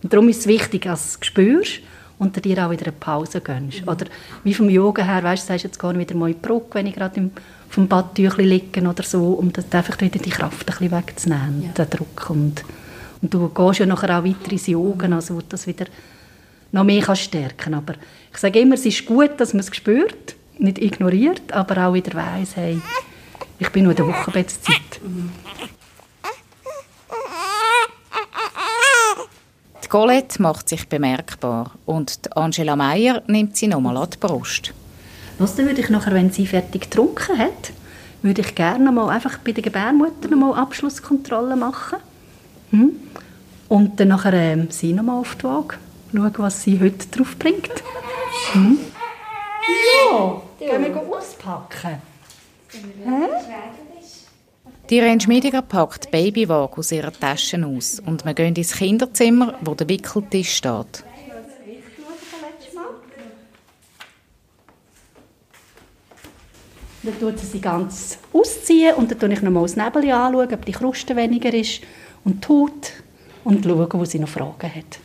Und 0.03 0.12
darum 0.12 0.29
ist 0.29 0.41
es 0.41 0.47
wichtig, 0.47 0.83
dass 0.83 1.15
du 1.15 1.19
es 1.21 1.27
spürst 1.27 1.81
und 2.19 2.45
dir 2.45 2.67
auch 2.67 2.71
wieder 2.71 2.87
eine 2.87 2.93
Pause 2.93 3.41
gönnst. 3.41 3.87
Oder 3.87 4.07
wie 4.45 4.55
vom 4.55 4.69
Yoga 4.69 5.03
her, 5.05 5.23
weißt 5.23 5.45
du, 5.45 5.49
sagst 5.49 5.65
jetzt 5.65 5.79
gar 5.79 5.93
nicht 5.93 6.09
wieder 6.09 6.19
mal 6.19 6.31
in 6.31 6.37
die 6.41 6.47
Brücke, 6.47 6.75
wenn 6.75 6.87
ich 6.87 6.95
gerade 6.95 7.17
im, 7.17 7.31
vom 7.68 7.87
Badtüchli 7.88 8.44
liege 8.44 8.80
oder 8.82 9.02
so, 9.02 9.32
um 9.32 9.52
das 9.52 9.66
einfach 9.72 10.00
wieder 10.00 10.18
die 10.18 10.30
Kraft 10.30 10.60
ein 10.60 10.66
bisschen 10.66 10.90
wegzunehmen, 10.90 11.62
Ja. 11.62 11.84
den 11.84 11.90
Druck. 11.90 12.30
Und, 12.30 12.64
und 13.22 13.34
du 13.34 13.48
gehst 13.48 13.80
ja 13.80 13.87
nachher 13.87 14.18
auch 14.18 14.25
weiter 14.25 14.50
ins 14.52 14.66
Yoga, 14.66 15.06
also 15.14 15.34
wo 15.37 15.40
du 15.40 15.46
das 15.50 15.66
wieder 15.66 15.87
noch 16.72 16.84
mehr 16.84 17.02
kannst 17.02 17.22
stärken 17.22 17.75
Aber 17.75 17.94
ich 18.32 18.38
sage 18.38 18.60
immer, 18.60 18.75
es 18.75 18.87
ist 18.87 19.06
gut, 19.06 19.32
dass 19.38 19.52
man 19.54 19.60
es 19.60 19.75
spürt, 19.75 20.37
nicht 20.58 20.78
ignoriert, 20.78 21.52
aber 21.52 21.87
auch 21.87 21.94
wieder 21.94 22.14
weiss, 22.14 22.56
hey, 22.56 22.80
ich 23.58 23.70
bin 23.70 23.84
nur 23.84 23.92
in 23.92 23.96
der 23.96 24.06
Wochenbettszeit. 24.06 25.00
Die 29.84 29.88
Colette 29.88 30.42
macht 30.42 30.68
sich 30.68 30.87
bemerkbar 30.88 31.72
und 31.87 32.26
die 32.26 32.32
Angela 32.32 32.76
Meyer 32.76 33.22
nimmt 33.26 33.56
sie 33.56 33.68
nochmal 33.68 33.96
an 33.96 34.10
die 34.10 34.18
Brust. 34.18 34.75
Was 35.38 35.54
dann 35.54 35.66
würde 35.66 35.80
ich 35.80 35.88
nachher, 35.88 36.14
wenn 36.14 36.30
sie 36.30 36.47
fertig 36.47 36.83
getrunken 36.83 37.38
hat, 37.38 37.73
würde 38.23 38.40
ich 38.40 38.54
gerne 38.54 38.90
mal 38.90 39.09
einfach 39.09 39.38
bei 39.38 39.52
der 39.52 39.62
Gebärmutter 39.62 40.35
mal 40.35 40.54
Abschlusskontrolle 40.54 41.57
machen. 41.57 41.99
Hm? 42.71 42.90
Und 43.68 44.00
dann 44.00 44.09
nachher 44.09 44.33
ähm, 44.33 44.68
sie 44.71 44.92
noch 44.92 45.04
mal 45.04 45.21
auf 45.21 45.37
die 45.37 45.45
Waage. 45.45 45.76
Schauen, 46.12 46.33
was 46.38 46.62
sie 46.62 46.80
heute 46.80 47.07
drauf 47.09 47.37
bringt. 47.38 47.71
Hm? 48.52 48.78
Ja, 50.11 50.42
gehen 50.59 50.95
wir 50.95 51.16
auspacken. 51.16 52.02
Die 54.90 54.97
Irene 54.97 55.21
Schmiediger 55.21 55.61
packt 55.62 56.07
die 56.07 56.11
Babywaage 56.11 56.78
aus 56.78 56.92
ihrer 56.92 57.12
Tasche 57.12 57.64
aus 57.64 58.00
und 58.04 58.25
wir 58.25 58.33
gehen 58.33 58.54
ins 58.54 58.73
Kinderzimmer, 58.73 59.54
wo 59.61 59.75
der 59.75 59.88
Wickeltisch 59.88 60.57
steht. 60.57 61.04
Dann 67.02 67.19
tut 67.21 67.38
sie 67.38 67.47
sie 67.47 67.61
ganz 67.61 68.19
ausziehen 68.33 68.95
und 68.97 69.11
dann 69.11 69.21
schaue 69.21 69.33
ich 69.33 69.43
noch 69.43 69.50
mal 69.52 69.62
das 69.62 69.76
Nebel 69.76 70.11
anschauen, 70.11 70.52
ob 70.52 70.64
die 70.64 70.73
Kruste 70.73 71.14
weniger 71.14 71.52
ist 71.55 71.81
und 72.25 72.45
die 72.45 72.49
Haut 72.49 72.93
und 73.45 73.64
schauen, 73.64 73.88
wo 73.93 74.05
sie 74.05 74.19
noch 74.19 74.28
Fragen 74.28 74.75
hat. 74.75 74.99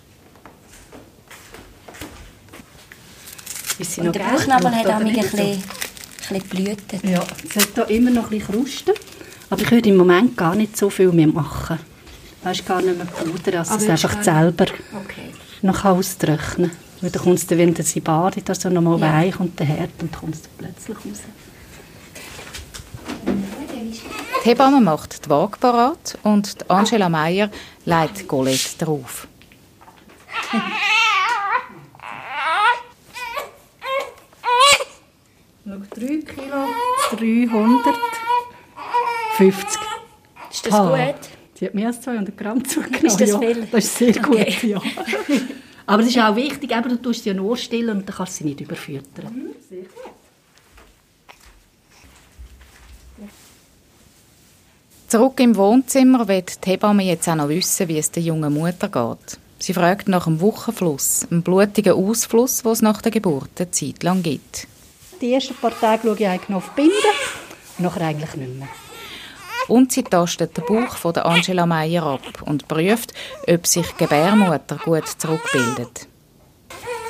Ist 3.80 3.92
sie 3.94 4.02
Und 4.02 4.08
noch 4.08 4.14
der 4.14 4.24
Bauchnabel 4.24 4.76
hat 4.76 4.88
auch 4.88 4.94
ein 5.00 5.14
bisschen, 5.14 5.40
ein 5.40 5.64
bisschen 6.30 6.42
blühtet. 6.50 7.04
Ja, 7.04 7.24
es 7.50 7.56
hat 7.56 7.70
hier 7.88 7.90
immer 7.98 8.12
noch 8.12 8.32
ein 8.32 8.40
bisschen 8.40 8.56
Krusten, 8.56 8.94
aber 9.50 9.62
ich 9.62 9.72
würde 9.72 9.90
im 9.90 9.98
Moment 9.98 10.36
gar 10.38 10.56
nicht 10.56 10.76
so 10.78 10.90
viel 10.90 11.12
mehr 11.12 11.28
machen. 11.28 11.80
Weißt 12.44 12.66
gar 12.66 12.82
nicht 12.82 12.98
mehr 12.98 13.06
pudern, 13.06 13.60
also 13.60 13.76
es 13.76 13.90
einfach 13.90 14.22
selber 14.22 14.66
Okay. 14.66 15.32
noch 15.62 15.86
austrocknen. 15.86 16.72
Weil 17.02 17.10
dann 17.10 17.22
kommt 17.22 17.38
es 17.38 17.50
wenn 17.50 17.76
sie 17.76 18.00
badet, 18.00 18.50
also 18.50 18.70
noch 18.70 18.82
mal 18.82 19.00
Ja. 19.00 19.14
weich 19.14 19.40
und 19.40 19.60
der 19.60 19.66
Herd 19.66 19.90
und 20.02 20.14
dann 20.14 20.20
kommt 20.20 20.36
es 20.36 20.42
plötzlich 20.58 20.98
raus. 20.98 21.22
Die 24.44 24.50
Hebamme 24.50 24.82
macht 24.82 25.26
die 25.26 25.30
Waage 25.30 25.58
parat 25.58 26.18
und 26.24 26.62
die 26.62 26.70
Angela 26.70 27.08
Meyer 27.10 27.50
legt 27.86 28.20
die 28.20 28.26
Colette 28.26 28.78
drauf. 28.78 29.28
Schau, 35.66 35.78
3 35.96 36.06
Kilo, 36.24 36.66
350. 37.12 39.80
Ist 40.52 40.66
das 40.66 40.74
Ah, 40.74 40.90
gut? 40.90 41.16
Sie 41.56 41.66
hat 41.66 41.74
mehr 41.74 41.88
als 41.88 42.02
200 42.02 42.38
Gramm 42.38 42.64
zugenommen. 42.66 43.06
Ist 43.06 43.22
das 43.22 43.30
ja. 43.30 43.40
viel? 43.40 43.66
Das 43.72 43.86
ist 43.86 43.98
sehr 43.98 44.12
gut, 44.14 44.36
Okay. 44.36 44.58
ja. 44.68 44.82
Aber 45.86 46.02
es 46.02 46.10
ist 46.10 46.18
auch 46.20 46.36
wichtig, 46.36 46.72
eben, 46.72 46.90
du 46.90 47.02
tust 47.02 47.24
sie 47.24 47.30
ja 47.30 47.36
nur 47.36 47.56
stillen 47.58 47.98
und 47.98 48.08
dann 48.08 48.16
kannst 48.16 48.40
du 48.40 48.44
sie 48.44 48.50
nicht 48.50 48.62
überfüttern. 48.62 49.43
Zurück 55.14 55.40
im 55.42 55.56
Wohnzimmer 55.56 56.28
wird 56.28 56.66
die 56.66 56.72
Hebamme 56.72 57.04
jetzt 57.04 57.30
auch 57.30 57.36
noch 57.36 57.48
wissen, 57.48 57.88
wie 57.88 58.00
es 58.00 58.10
der 58.10 58.24
jungen 58.24 58.52
Mutter 58.52 58.90
geht. 58.90 59.38
Sie 59.60 59.72
fragt 59.76 60.08
nach 60.08 60.24
dem 60.24 60.42
Wochenfluss, 60.42 61.28
einem 61.30 61.44
blutigen 61.44 61.94
Ausfluss, 61.94 62.64
den 62.64 62.72
es 62.72 62.82
nach 62.82 63.00
der 63.00 63.12
Geburt 63.12 63.52
eine 63.60 63.70
Zeit 63.70 64.02
lang 64.02 64.24
gibt. 64.24 64.68
Die 65.22 65.32
ersten 65.32 65.54
paar 65.54 65.80
Tage 65.80 66.08
schaue 66.08 66.16
ich 66.18 66.28
eigentlich 66.28 66.50
noch 66.50 66.58
auf 66.58 66.72
die 66.72 66.82
Binde 66.82 66.96
und 67.78 67.84
nachher 67.84 68.08
eigentlich 68.08 68.34
nicht 68.34 68.58
mehr. 68.58 68.68
Und 69.68 69.92
sie 69.92 70.02
tastet 70.02 70.58
den 70.58 70.66
Bauch 70.66 70.96
von 70.96 71.14
der 71.14 71.28
Angela 71.28 71.68
Meyer 71.68 72.08
ab 72.08 72.42
und 72.46 72.68
prüft, 72.68 73.14
ob 73.48 73.68
sich 73.68 73.86
die 73.86 74.06
Gebärmutter 74.06 74.80
gut 74.84 75.08
zurückbildet. 75.08 76.08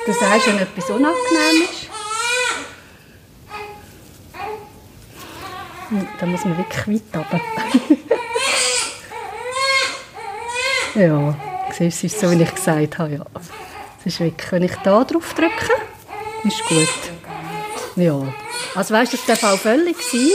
Du 0.04 0.12
sagst, 0.12 0.46
wenn 0.46 0.58
etwas 0.58 0.90
unangenehm 0.90 1.62
ist. 1.70 1.88
Hm, 5.88 6.06
Da 6.20 6.26
muss 6.26 6.44
man 6.44 6.58
wirklich 6.58 7.00
weit 7.02 7.16
runter. 7.32 7.40
Ja, 10.94 11.36
siehst 11.72 12.04
es 12.04 12.12
ist 12.12 12.20
so, 12.20 12.30
wie 12.30 12.42
ich 12.42 12.54
gesagt 12.54 12.98
habe. 12.98 13.14
Ja. 13.14 13.24
Es 14.00 14.06
ist 14.06 14.20
wirklich, 14.20 14.52
wenn 14.52 14.62
ich 14.62 14.74
da 14.82 15.04
drauf 15.04 15.34
drücke, 15.34 15.72
ist 16.44 16.64
gut. 16.68 17.96
Ja. 17.96 18.20
Also 18.74 18.94
weißt 18.94 19.12
du, 19.12 19.16
es 19.16 19.24
darf 19.24 19.42
auch 19.44 19.58
völlig 19.58 19.96
sein, 20.02 20.30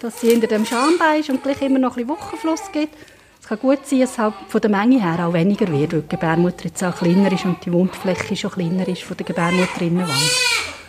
dass 0.00 0.20
sie 0.20 0.30
hinter 0.30 0.46
dem 0.46 0.64
Schambein 0.64 1.20
ist 1.20 1.30
und 1.30 1.42
gleich 1.42 1.60
immer 1.62 1.78
noch 1.78 1.96
ein 1.96 2.06
bisschen 2.06 2.08
Wochenfluss 2.08 2.72
gibt. 2.72 2.94
Es 3.40 3.48
kann 3.48 3.58
gut 3.58 3.86
sein, 3.86 4.00
dass 4.00 4.12
es 4.12 4.18
halt 4.18 4.34
von 4.48 4.60
der 4.60 4.70
Menge 4.70 5.02
her 5.02 5.26
auch 5.26 5.32
weniger 5.32 5.66
wird, 5.68 5.92
weil 5.92 6.02
die 6.02 6.08
Gebärmutter 6.08 6.64
jetzt 6.64 6.82
auch 6.84 6.96
kleiner 6.96 7.32
ist 7.32 7.44
und 7.44 7.64
die 7.64 7.72
Wundfläche 7.72 8.36
schon 8.36 8.52
kleiner 8.52 8.86
ist 8.86 9.02
von 9.02 9.16
der 9.16 9.26
Gebärmutterinnenwand. 9.26 10.30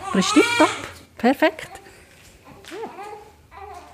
Aber 0.08 0.18
es 0.18 0.26
stimmt 0.26 0.46
top. 0.58 0.68
Perfekt. 1.18 1.70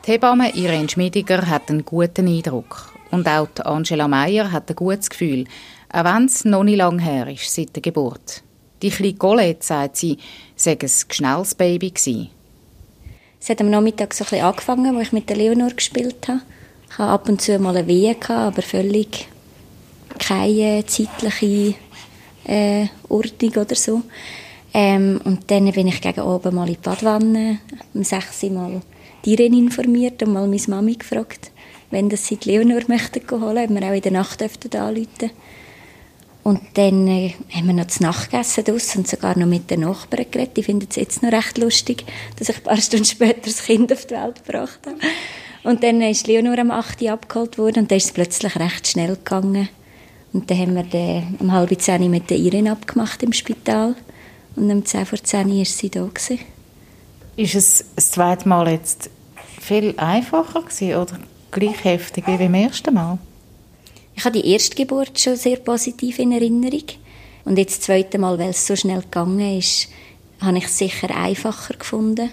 Die 0.07 0.13
Hebamme 0.13 0.55
Irene 0.55 0.89
Schmiediger 0.89 1.47
hat 1.47 1.69
einen 1.69 1.85
guten 1.85 2.27
Eindruck. 2.27 2.93
Und 3.11 3.27
auch 3.29 3.49
Angela 3.65 4.09
Meyer 4.09 4.53
hat 4.53 4.69
ein 4.69 4.77
gutes 4.77 5.11
Gefühl, 5.11 5.47
auch 5.93 6.05
wenn 6.05 6.27
es 6.27 6.45
noch 6.45 6.65
nicht 6.65 6.77
lange 6.77 7.03
her 7.03 7.27
ist 7.29 7.53
seit 7.55 7.75
der 7.75 7.83
Geburt. 7.83 8.43
Die 8.83 8.91
kleine 8.91 9.15
Colette, 9.15 9.65
sagt 9.65 9.97
sie, 9.97 10.19
sei 10.55 10.79
ein 10.81 10.89
schnelles 10.89 11.55
Baby 11.55 11.91
gewesen. 11.91 12.31
Es 13.41 13.49
hat 13.49 13.61
am 13.61 13.71
Nachmittag 13.71 14.15
so 14.15 14.25
ein 14.25 14.31
bisschen 14.31 14.45
angefangen, 14.45 14.95
wo 14.95 15.01
ich 15.01 15.13
mit 15.13 15.29
der 15.29 15.37
Leonor 15.37 15.71
gespielt 15.71 16.29
habe. 16.29 16.41
Ich 16.91 16.99
hatte 16.99 17.11
ab 17.11 17.29
und 17.29 17.41
zu 17.41 17.59
mal 17.59 17.77
eine 17.77 17.87
Wehe, 17.87 18.17
aber 18.29 18.63
völlig 18.63 19.29
keine 20.19 20.85
zeitliche 20.87 21.75
äh, 22.45 22.87
Ordnung 23.09 23.53
oder 23.53 23.75
so. 23.75 24.03
Ähm, 24.75 25.21
und 25.25 25.51
dann 25.51 25.71
bin 25.73 25.87
ich 25.87 26.01
gegen 26.01 26.21
oben 26.21 26.55
mal 26.55 26.69
in 26.69 26.75
die 26.75 26.81
Badwanne, 26.81 27.59
um 27.95 28.05
sechs 28.05 28.43
Mal 28.45 28.83
die 29.25 29.33
Irene 29.33 29.59
informiert 29.59 30.23
und 30.23 30.33
mal 30.33 30.47
meine 30.47 30.63
Mami 30.69 30.95
gefragt, 30.95 31.51
wenn 31.91 32.09
das 32.09 32.27
sie 32.27 32.37
die 32.37 32.51
Leonor 32.51 32.83
möchten 32.89 33.23
holen, 33.31 33.71
ob 33.71 33.81
wir 33.81 33.89
auch 33.89 33.95
in 33.95 34.03
der 34.03 34.13
Nacht 34.13 34.41
dürften 34.41 34.77
anrufen 34.77 35.31
und 36.49 36.63
dann 36.75 37.07
äh, 37.09 37.35
haben 37.53 37.67
wir 37.67 37.75
noch 37.75 37.85
das 37.85 38.01
Nachtgessen 38.01 38.65
draussen 38.65 39.01
und 39.01 39.07
sogar 39.07 39.39
noch 39.39 39.47
mit 39.47 39.71
den 39.71 39.81
Nachbarn 39.81 40.25
geredet. 40.31 40.57
Die 40.57 40.63
finden 40.63 40.87
es 40.89 40.97
jetzt 40.97 41.23
noch 41.23 41.31
recht 41.31 41.59
lustig, 41.59 42.07
dass 42.39 42.49
ich 42.49 42.57
ein 42.57 42.63
paar 42.63 42.77
Stunden 42.81 43.05
später 43.05 43.43
das 43.45 43.65
Kind 43.65 43.93
auf 43.93 44.07
die 44.07 44.15
Welt 44.15 44.47
gebracht 44.47 44.81
habe. 44.87 44.97
Und 45.63 45.83
dann 45.83 46.01
ist 46.01 46.27
Leonor 46.27 46.59
am 46.59 46.71
8. 46.71 47.03
Uhr 47.03 47.13
abgeholt 47.13 47.59
worden 47.59 47.81
und 47.81 47.91
dann 47.91 47.99
ist 47.99 48.07
es 48.07 48.13
plötzlich 48.13 48.57
recht 48.57 48.89
schnell 48.89 49.17
gegangen. 49.17 49.69
Und 50.33 50.51
dann 50.51 50.59
haben 50.59 50.75
wir 50.75 50.85
den 50.85 51.37
um 51.39 51.53
halb 51.53 51.79
zehn 51.83 52.11
mit 52.11 52.31
der 52.31 52.39
Irene 52.39 52.73
abgemacht 52.73 53.23
im 53.23 53.35
Spital. 53.35 53.95
Und 54.57 54.71
um 54.71 54.85
10 54.87 55.05
vor 55.05 55.23
10 55.23 55.51
war 55.51 55.65
sie 55.67 55.91
da. 55.91 56.07
Gewesen. 56.07 56.39
Ist 57.39 57.55
es 57.55 57.85
das 57.95 58.11
zweite 58.11 58.49
Mal 58.49 58.69
jetzt 58.69 59.11
viel 59.61 59.95
einfacher 59.97 60.61
gewesen 60.61 60.97
oder 60.97 61.21
gleich 61.53 61.85
heftig 61.85 62.27
wie 62.27 62.37
beim 62.37 62.55
ersten 62.55 62.93
Mal? 62.93 63.17
Ich 64.17 64.25
habe 64.25 64.43
die 64.43 64.51
erste 64.51 64.75
Geburt 64.75 65.21
schon 65.21 65.37
sehr 65.37 65.59
positiv 65.59 66.19
in 66.19 66.33
Erinnerung. 66.33 66.83
Und 67.45 67.57
jetzt 67.57 67.79
das 67.79 67.87
zweite 67.87 68.19
Mal, 68.19 68.41
weil 68.41 68.51
es 68.51 68.67
so 68.67 68.75
schnell 68.75 69.03
gegangen 69.03 69.57
ist, 69.57 69.87
habe 70.41 70.59
ich 70.59 70.65
es 70.65 70.79
sicher 70.79 71.15
einfacher 71.15 71.75
gefunden. 71.75 72.29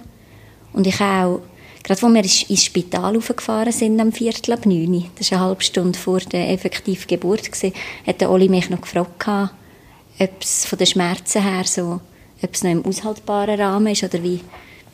Und 0.73 0.87
ich 0.87 0.99
auch, 0.99 1.41
gerade 1.83 2.01
wo 2.01 2.07
wir 2.07 2.23
ins 2.23 2.63
Spital 2.63 3.15
aufgefahren 3.15 3.71
sind 3.71 3.99
am 3.99 4.11
Viertel 4.11 4.53
ab 4.53 4.65
9 4.65 4.91
Uhr, 4.91 5.03
das 5.19 5.29
war 5.29 5.37
eine 5.37 5.47
halbe 5.49 5.63
Stunde 5.63 5.99
vor 5.99 6.19
der 6.19 6.49
effektiven 6.49 7.05
Geburt, 7.05 7.51
gewesen, 7.51 7.73
hat 8.07 8.23
Oli 8.23 8.49
mich 8.49 8.71
noch 8.71 8.81
gefragt, 8.81 9.27
ob 9.27 10.41
es 10.41 10.65
von 10.65 10.79
den 10.79 10.87
Schmerzen 10.87 11.43
her 11.43 11.65
so 11.65 12.01
ob 12.41 12.53
es 12.53 12.63
noch 12.63 12.71
im 12.71 12.85
aushaltbaren 12.85 13.59
Rahmen 13.59 13.93
ist 13.93 14.03
oder 14.03 14.21
wie, 14.21 14.41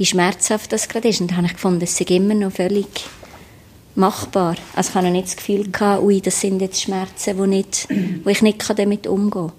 wie 0.02 0.06
schmerzhaft 0.08 0.74
das 0.74 0.90
gerade 0.90 1.10
ist. 1.10 1.22
Und 1.22 1.30
da 1.30 1.36
habe 1.36 1.46
ich 1.46 1.54
gefunden, 1.54 1.84
es 1.84 1.96
sei 1.96 2.06
immer 2.06 2.34
noch 2.34 2.54
völlig 2.54 2.88
machbar. 3.94 4.56
Also 4.76 4.90
ich 4.90 4.96
habe 4.96 5.06
noch 5.06 5.14
nicht 5.14 5.28
das 5.28 5.36
Gefühl 5.36 5.70
gehabt, 5.70 6.02
ui, 6.02 6.20
das 6.20 6.42
sind 6.42 6.60
jetzt 6.60 6.82
Schmerzen, 6.82 7.38
wo, 7.38 7.46
nicht, 7.46 7.88
wo 8.24 8.32
ich 8.32 8.42
nicht 8.42 8.80
damit 8.80 9.06
umgehen 9.06 9.30
kann. 9.50 9.52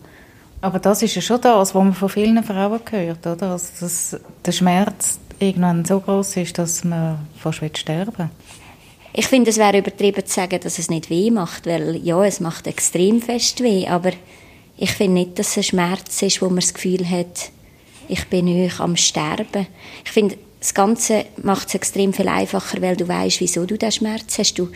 Aber 0.60 0.80
das 0.80 1.00
ist 1.00 1.14
ja 1.14 1.22
schon 1.22 1.40
das, 1.40 1.54
was 1.54 1.74
man 1.74 1.94
von 1.94 2.08
vielen 2.08 2.42
Frauen 2.42 2.80
hört, 2.90 3.24
oder? 3.24 3.52
Also, 3.52 3.68
dass 3.78 4.20
der 4.44 4.50
Schmerz 4.50 5.20
irgendwann 5.38 5.84
so 5.84 6.00
groß 6.00 6.38
ist, 6.38 6.58
dass 6.58 6.82
man 6.82 7.20
fast 7.38 7.60
sterben 7.78 8.18
will. 8.18 8.30
Ich 9.12 9.28
finde, 9.28 9.50
es 9.50 9.58
wäre 9.58 9.78
übertrieben 9.78 10.26
zu 10.26 10.34
sagen, 10.34 10.58
dass 10.60 10.80
es 10.80 10.90
nicht 10.90 11.08
weh 11.08 11.30
macht, 11.30 11.66
weil 11.66 11.94
ja, 11.98 12.24
es 12.24 12.40
macht 12.40 12.66
extrem 12.66 13.22
fest 13.22 13.62
weh, 13.62 13.86
aber 13.86 14.10
ich 14.76 14.90
finde 14.90 15.20
nicht, 15.20 15.38
dass 15.38 15.50
es 15.50 15.58
ein 15.58 15.62
Schmerz 15.62 16.20
ist, 16.20 16.42
wo 16.42 16.46
man 16.46 16.56
das 16.56 16.74
Gefühl 16.74 17.08
hat, 17.08 17.52
ich 18.08 18.26
bin 18.28 18.48
euch 18.48 18.80
am 18.80 18.96
Sterben. 18.96 19.66
Ich 20.04 20.10
finde, 20.10 20.36
das 20.60 20.74
Ganze 20.74 21.26
macht 21.42 21.68
es 21.68 21.74
extrem 21.74 22.12
viel 22.12 22.28
einfacher, 22.28 22.80
weil 22.80 22.96
du 22.96 23.08
weißt, 23.08 23.40
wieso 23.40 23.66
du 23.66 23.76
diesen 23.76 23.92
Schmerz 23.92 24.38
hast. 24.38 24.54
Du, 24.54 24.68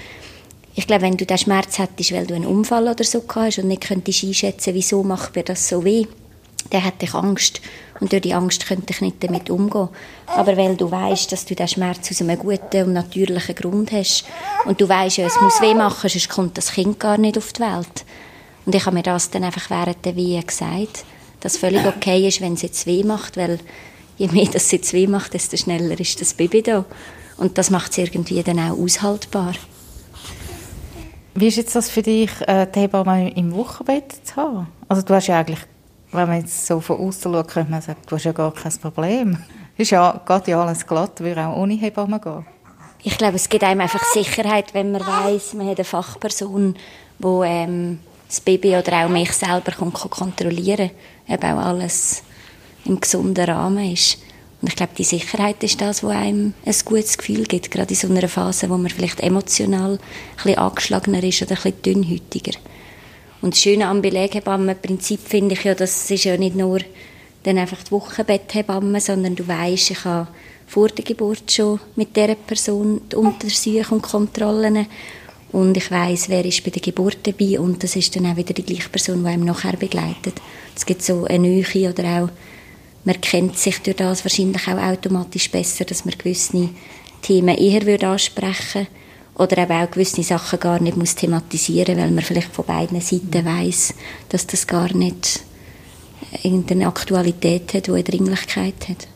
ich 0.75 0.87
glaube, 0.87 1.02
wenn 1.02 1.16
du 1.16 1.25
diesen 1.25 1.45
Schmerz 1.45 1.78
hättest, 1.78 2.12
weil 2.12 2.26
du 2.26 2.35
einen 2.35 2.47
Unfall 2.47 2.88
oder 2.88 3.04
so 3.04 3.23
hast 3.35 3.59
und 3.59 3.68
nicht 3.68 3.83
könntest 3.83 4.25
einschätzen, 4.25 4.75
wieso 4.75 5.02
macht 5.02 5.37
mir 5.37 5.45
das 5.45 5.68
so 5.68 5.85
weh, 5.85 6.06
dann 6.71 6.83
hätte 6.83 7.04
ich 7.04 7.14
Angst. 7.14 7.61
Und 8.00 8.12
durch 8.12 8.23
die 8.23 8.35
Angst 8.35 8.66
könnte 8.66 8.92
ich 8.92 9.00
nicht 9.00 9.23
damit 9.23 9.49
umgehen. 9.49 9.88
Aber 10.26 10.56
weil 10.56 10.76
du 10.76 10.90
weißt, 10.90 11.30
dass 11.30 11.45
du 11.45 11.54
diesen 11.54 11.68
Schmerz 11.68 12.11
aus 12.11 12.21
einem 12.21 12.38
guten 12.38 12.83
und 12.83 12.92
natürlichen 12.92 13.54
Grund 13.54 13.92
hast 13.92 14.25
und 14.64 14.80
du 14.80 14.88
weißt 14.88 15.18
ja, 15.18 15.26
es 15.26 15.40
muss 15.40 15.61
weh 15.61 15.75
machen, 15.75 16.11
sonst 16.11 16.28
kommt 16.28 16.59
das 16.59 16.73
Kind 16.73 16.99
gar 17.00 17.16
nicht 17.16 17.38
auf 17.38 17.52
die 17.52 17.62
Welt. 17.62 18.04
Und 18.66 18.75
ich 18.75 18.85
habe 18.85 18.97
mir 18.97 19.02
das 19.02 19.30
dann 19.30 19.45
einfach 19.45 19.71
während 19.71 20.04
der 20.04 20.16
Wehe 20.16 20.42
gesagt, 20.42 21.04
dass 21.46 21.54
es 21.54 21.60
völlig 21.60 21.86
okay 21.86 22.26
ist, 22.26 22.40
wenn 22.40 22.54
es 22.54 22.62
jetzt 22.62 22.86
weh 22.86 23.04
macht, 23.04 23.36
weil 23.36 23.60
je 24.16 24.26
mehr 24.26 24.48
das 24.52 24.72
jetzt 24.72 24.92
weh 24.92 25.06
macht, 25.06 25.32
desto 25.32 25.56
schneller 25.56 25.98
ist 26.00 26.20
das 26.20 26.34
Baby 26.34 26.60
da. 26.60 26.84
Und 27.36 27.56
das 27.56 27.70
macht 27.70 27.92
es 27.92 27.98
irgendwie 27.98 28.42
dann 28.42 28.58
auch 28.58 28.76
aushaltbar. 28.76 29.52
Wie 31.36 31.46
ist 31.46 31.56
jetzt 31.56 31.76
das 31.76 31.88
für 31.88 32.02
dich, 32.02 32.30
äh, 32.48 32.66
die 32.66 32.80
Hebamme 32.80 33.30
im 33.30 33.54
Wochenbett 33.54 34.26
zu 34.26 34.36
haben? 34.36 34.66
Also 34.88 35.02
du 35.02 35.14
hast 35.14 35.28
ja 35.28 35.38
eigentlich, 35.38 35.60
wenn 36.10 36.26
man 36.26 36.40
jetzt 36.40 36.66
so 36.66 36.80
von 36.80 36.98
außen 36.98 37.32
schaut, 37.32 37.48
könnte 37.48 37.70
man 37.70 37.80
sagen, 37.80 38.00
du 38.08 38.16
hast 38.16 38.24
ja 38.24 38.32
gar 38.32 38.52
kein 38.52 38.72
Problem. 38.78 39.38
Ist 39.76 39.90
ja, 39.90 40.20
geht 40.26 40.48
ja 40.48 40.60
alles 40.60 40.84
glatt, 40.84 41.20
würde 41.20 41.46
auch 41.46 41.58
ohne 41.58 41.74
Hebamme 41.74 42.18
gehen. 42.18 42.44
Ich 43.04 43.18
glaube, 43.18 43.36
es 43.36 43.48
gibt 43.48 43.62
einem 43.62 43.82
einfach 43.82 44.02
Sicherheit, 44.02 44.74
wenn 44.74 44.90
man 44.90 45.06
weiß, 45.06 45.54
man 45.54 45.68
hat 45.68 45.76
eine 45.76 45.84
Fachperson, 45.84 46.74
die 47.18 47.26
ähm, 47.44 48.00
das 48.28 48.40
Baby 48.40 48.76
oder 48.76 49.04
auch 49.04 49.09
mich 49.09 49.33
selber 49.33 49.73
kontrollieren 49.73 50.90
kann, 51.26 51.37
ob 51.37 51.45
auch 51.45 51.66
alles 51.66 52.23
im 52.85 53.00
gesunden 53.00 53.45
Rahmen 53.45 53.92
ist. 53.92 54.18
Und 54.62 54.68
ich 54.68 54.76
glaube, 54.76 54.92
die 54.97 55.04
Sicherheit 55.04 55.62
ist 55.62 55.80
das, 55.80 56.02
was 56.02 56.16
einem 56.16 56.54
ein 56.64 56.75
gutes 56.85 57.18
Gefühl 57.18 57.45
gibt, 57.45 57.71
gerade 57.71 57.90
in 57.90 57.97
so 57.97 58.09
einer 58.09 58.28
Phase, 58.28 58.71
wo 58.71 58.76
man 58.76 58.90
vielleicht 58.90 59.21
emotional 59.21 59.92
ein 59.92 59.99
bisschen 60.37 60.59
angeschlagener 60.59 61.23
ist 61.23 61.42
oder 61.42 61.52
ein 61.52 61.56
bisschen 61.56 61.83
dünnhäutiger. 61.83 62.59
Und 63.42 63.54
das 63.54 63.61
Schöne 63.61 63.87
am 63.87 64.00
Beleghebammenprinzip 64.00 65.21
finde 65.21 65.54
ich 65.54 65.64
ja, 65.64 65.75
das 65.75 66.11
ist 66.11 66.25
ja 66.25 66.37
nicht 66.37 66.56
nur 66.56 66.80
dann 67.42 67.59
einfach 67.59 67.83
die 67.83 67.92
Wochenbetthebamme, 67.92 69.00
sondern 69.00 69.37
du 69.37 69.47
weißt, 69.47 69.90
ich 69.90 70.04
habe 70.04 70.28
vor 70.66 70.88
der 70.88 71.04
Geburt 71.04 71.52
schon 71.52 71.78
mit 71.95 72.16
dieser 72.16 72.35
Person 72.35 73.02
die 73.12 73.16
Untersuchungen 73.16 73.87
und 73.90 74.02
Kontrollen 74.02 74.87
und 75.52 75.76
ich 75.76 75.90
weiß, 75.90 76.28
wer 76.28 76.44
ist 76.44 76.64
bei 76.64 76.70
der 76.70 76.82
Geburt 76.82 77.18
dabei 77.22 77.58
und 77.60 77.82
das 77.82 77.96
ist 77.96 78.14
dann 78.16 78.26
auch 78.26 78.36
wieder 78.36 78.52
die 78.52 78.64
gleiche 78.64 78.88
Person, 78.88 79.22
die 79.22 79.30
einem 79.30 79.44
nachher 79.44 79.76
begleitet. 79.76 80.40
Es 80.74 80.84
gibt 80.84 81.02
so 81.02 81.24
eine 81.24 81.48
Nähe 81.48 81.90
oder 81.90 82.22
auch 82.22 82.28
man 83.04 83.20
kennt 83.20 83.56
sich 83.56 83.78
durch 83.78 83.96
das 83.96 84.24
wahrscheinlich 84.24 84.66
auch 84.66 84.82
automatisch 84.82 85.50
besser, 85.50 85.84
dass 85.84 86.04
man 86.04 86.14
gewisse 86.18 86.70
Themen 87.22 87.56
eher 87.56 87.86
würde 87.86 88.08
ansprechen 88.08 88.88
oder 89.36 89.58
eben 89.58 89.72
auch 89.72 89.90
gewisse 89.90 90.24
Sachen 90.24 90.58
gar 90.58 90.80
nicht 90.80 90.96
muss 90.96 91.14
thematisieren, 91.14 91.98
weil 91.98 92.10
man 92.10 92.24
vielleicht 92.24 92.52
von 92.52 92.64
beiden 92.64 93.00
Seiten 93.00 93.44
weiß, 93.44 93.94
dass 94.28 94.48
das 94.48 94.66
gar 94.66 94.92
nicht 94.92 95.40
irgendeine 96.42 96.88
Aktualität 96.88 97.75
hat, 97.75 97.86
die 97.86 97.92
eine 97.92 98.02
Dringlichkeit 98.02 98.88
hat. 98.88 99.06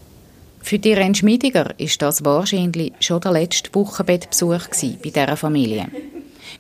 Für 0.63 0.79
die 0.79 0.91
Irene 0.91 1.15
Schmiediger 1.15 1.75
ist 1.79 2.01
das 2.03 2.25
wahrscheinlich 2.25 2.93
schon 3.01 3.21
der 3.21 3.33
letzte 3.33 3.75
Wochenbettbesuch 3.75 4.69
bei 5.03 5.11
dieser 5.11 5.37
Familie. 5.37 5.89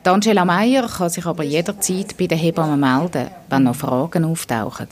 Die 0.05 0.09
Angela 0.09 0.45
Meyer 0.45 0.89
kann 0.89 1.09
sich 1.11 1.27
aber 1.27 1.45
jederzeit 1.45 2.17
bei 2.17 2.27
den 2.27 2.39
Hebammen 2.39 2.81
melden, 2.81 3.31
wenn 3.49 3.63
noch 3.63 3.77
Fragen 3.77 4.25
auftauchen. 4.25 4.89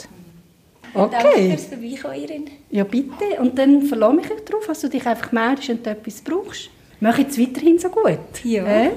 Okay. 0.95 1.49
Danke 1.49 1.59
Vorbeikommen, 1.97 2.51
Ja, 2.71 2.85
bitte. 2.85 3.41
Und 3.41 3.59
dann 3.59 3.83
verlasse 3.83 4.15
mich 4.15 4.27
darauf, 4.27 4.67
dass 4.67 4.81
du 4.81 4.89
dich 4.89 5.07
einfach 5.07 5.33
meldest 5.33 5.71
und 5.71 5.87
etwas 5.87 6.21
brauchst. 6.23 6.71
Mach 7.01 7.19
jetzt 7.19 7.39
weiterhin 7.39 7.79
so 7.79 7.89
gut. 7.89 8.19
Ja. 8.45 8.65
Äh? 8.65 8.91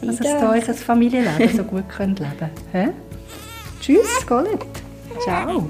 Dass 0.00 0.20
ihr 0.20 0.50
euch 0.50 0.68
ein 0.68 0.74
Familienleben 0.74 1.56
so 1.56 1.64
gut 1.64 1.88
könnt 1.88 2.20
leben 2.20 2.50
könnt. 2.72 2.94
Tschüss, 3.80 4.26
Colette. 4.26 4.66
Ciao. 5.22 5.68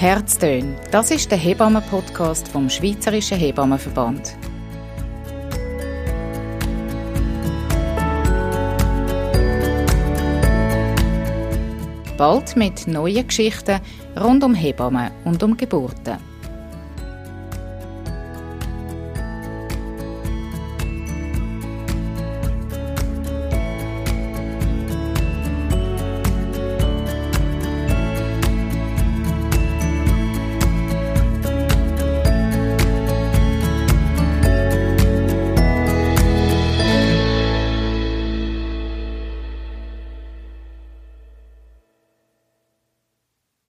Herztön, 0.00 0.76
das 0.90 1.10
ist 1.10 1.30
der 1.30 1.36
Hebammen-Podcast 1.36 2.48
vom 2.48 2.70
Schweizerischen 2.70 3.36
Hebammenverband. 3.36 4.34
Bald 12.16 12.56
mit 12.56 12.86
neuen 12.86 13.26
Geschichten 13.26 13.78
rund 14.18 14.42
um 14.42 14.54
Hebammen 14.54 15.10
und 15.26 15.42
um 15.42 15.54
Geburten. 15.54 16.29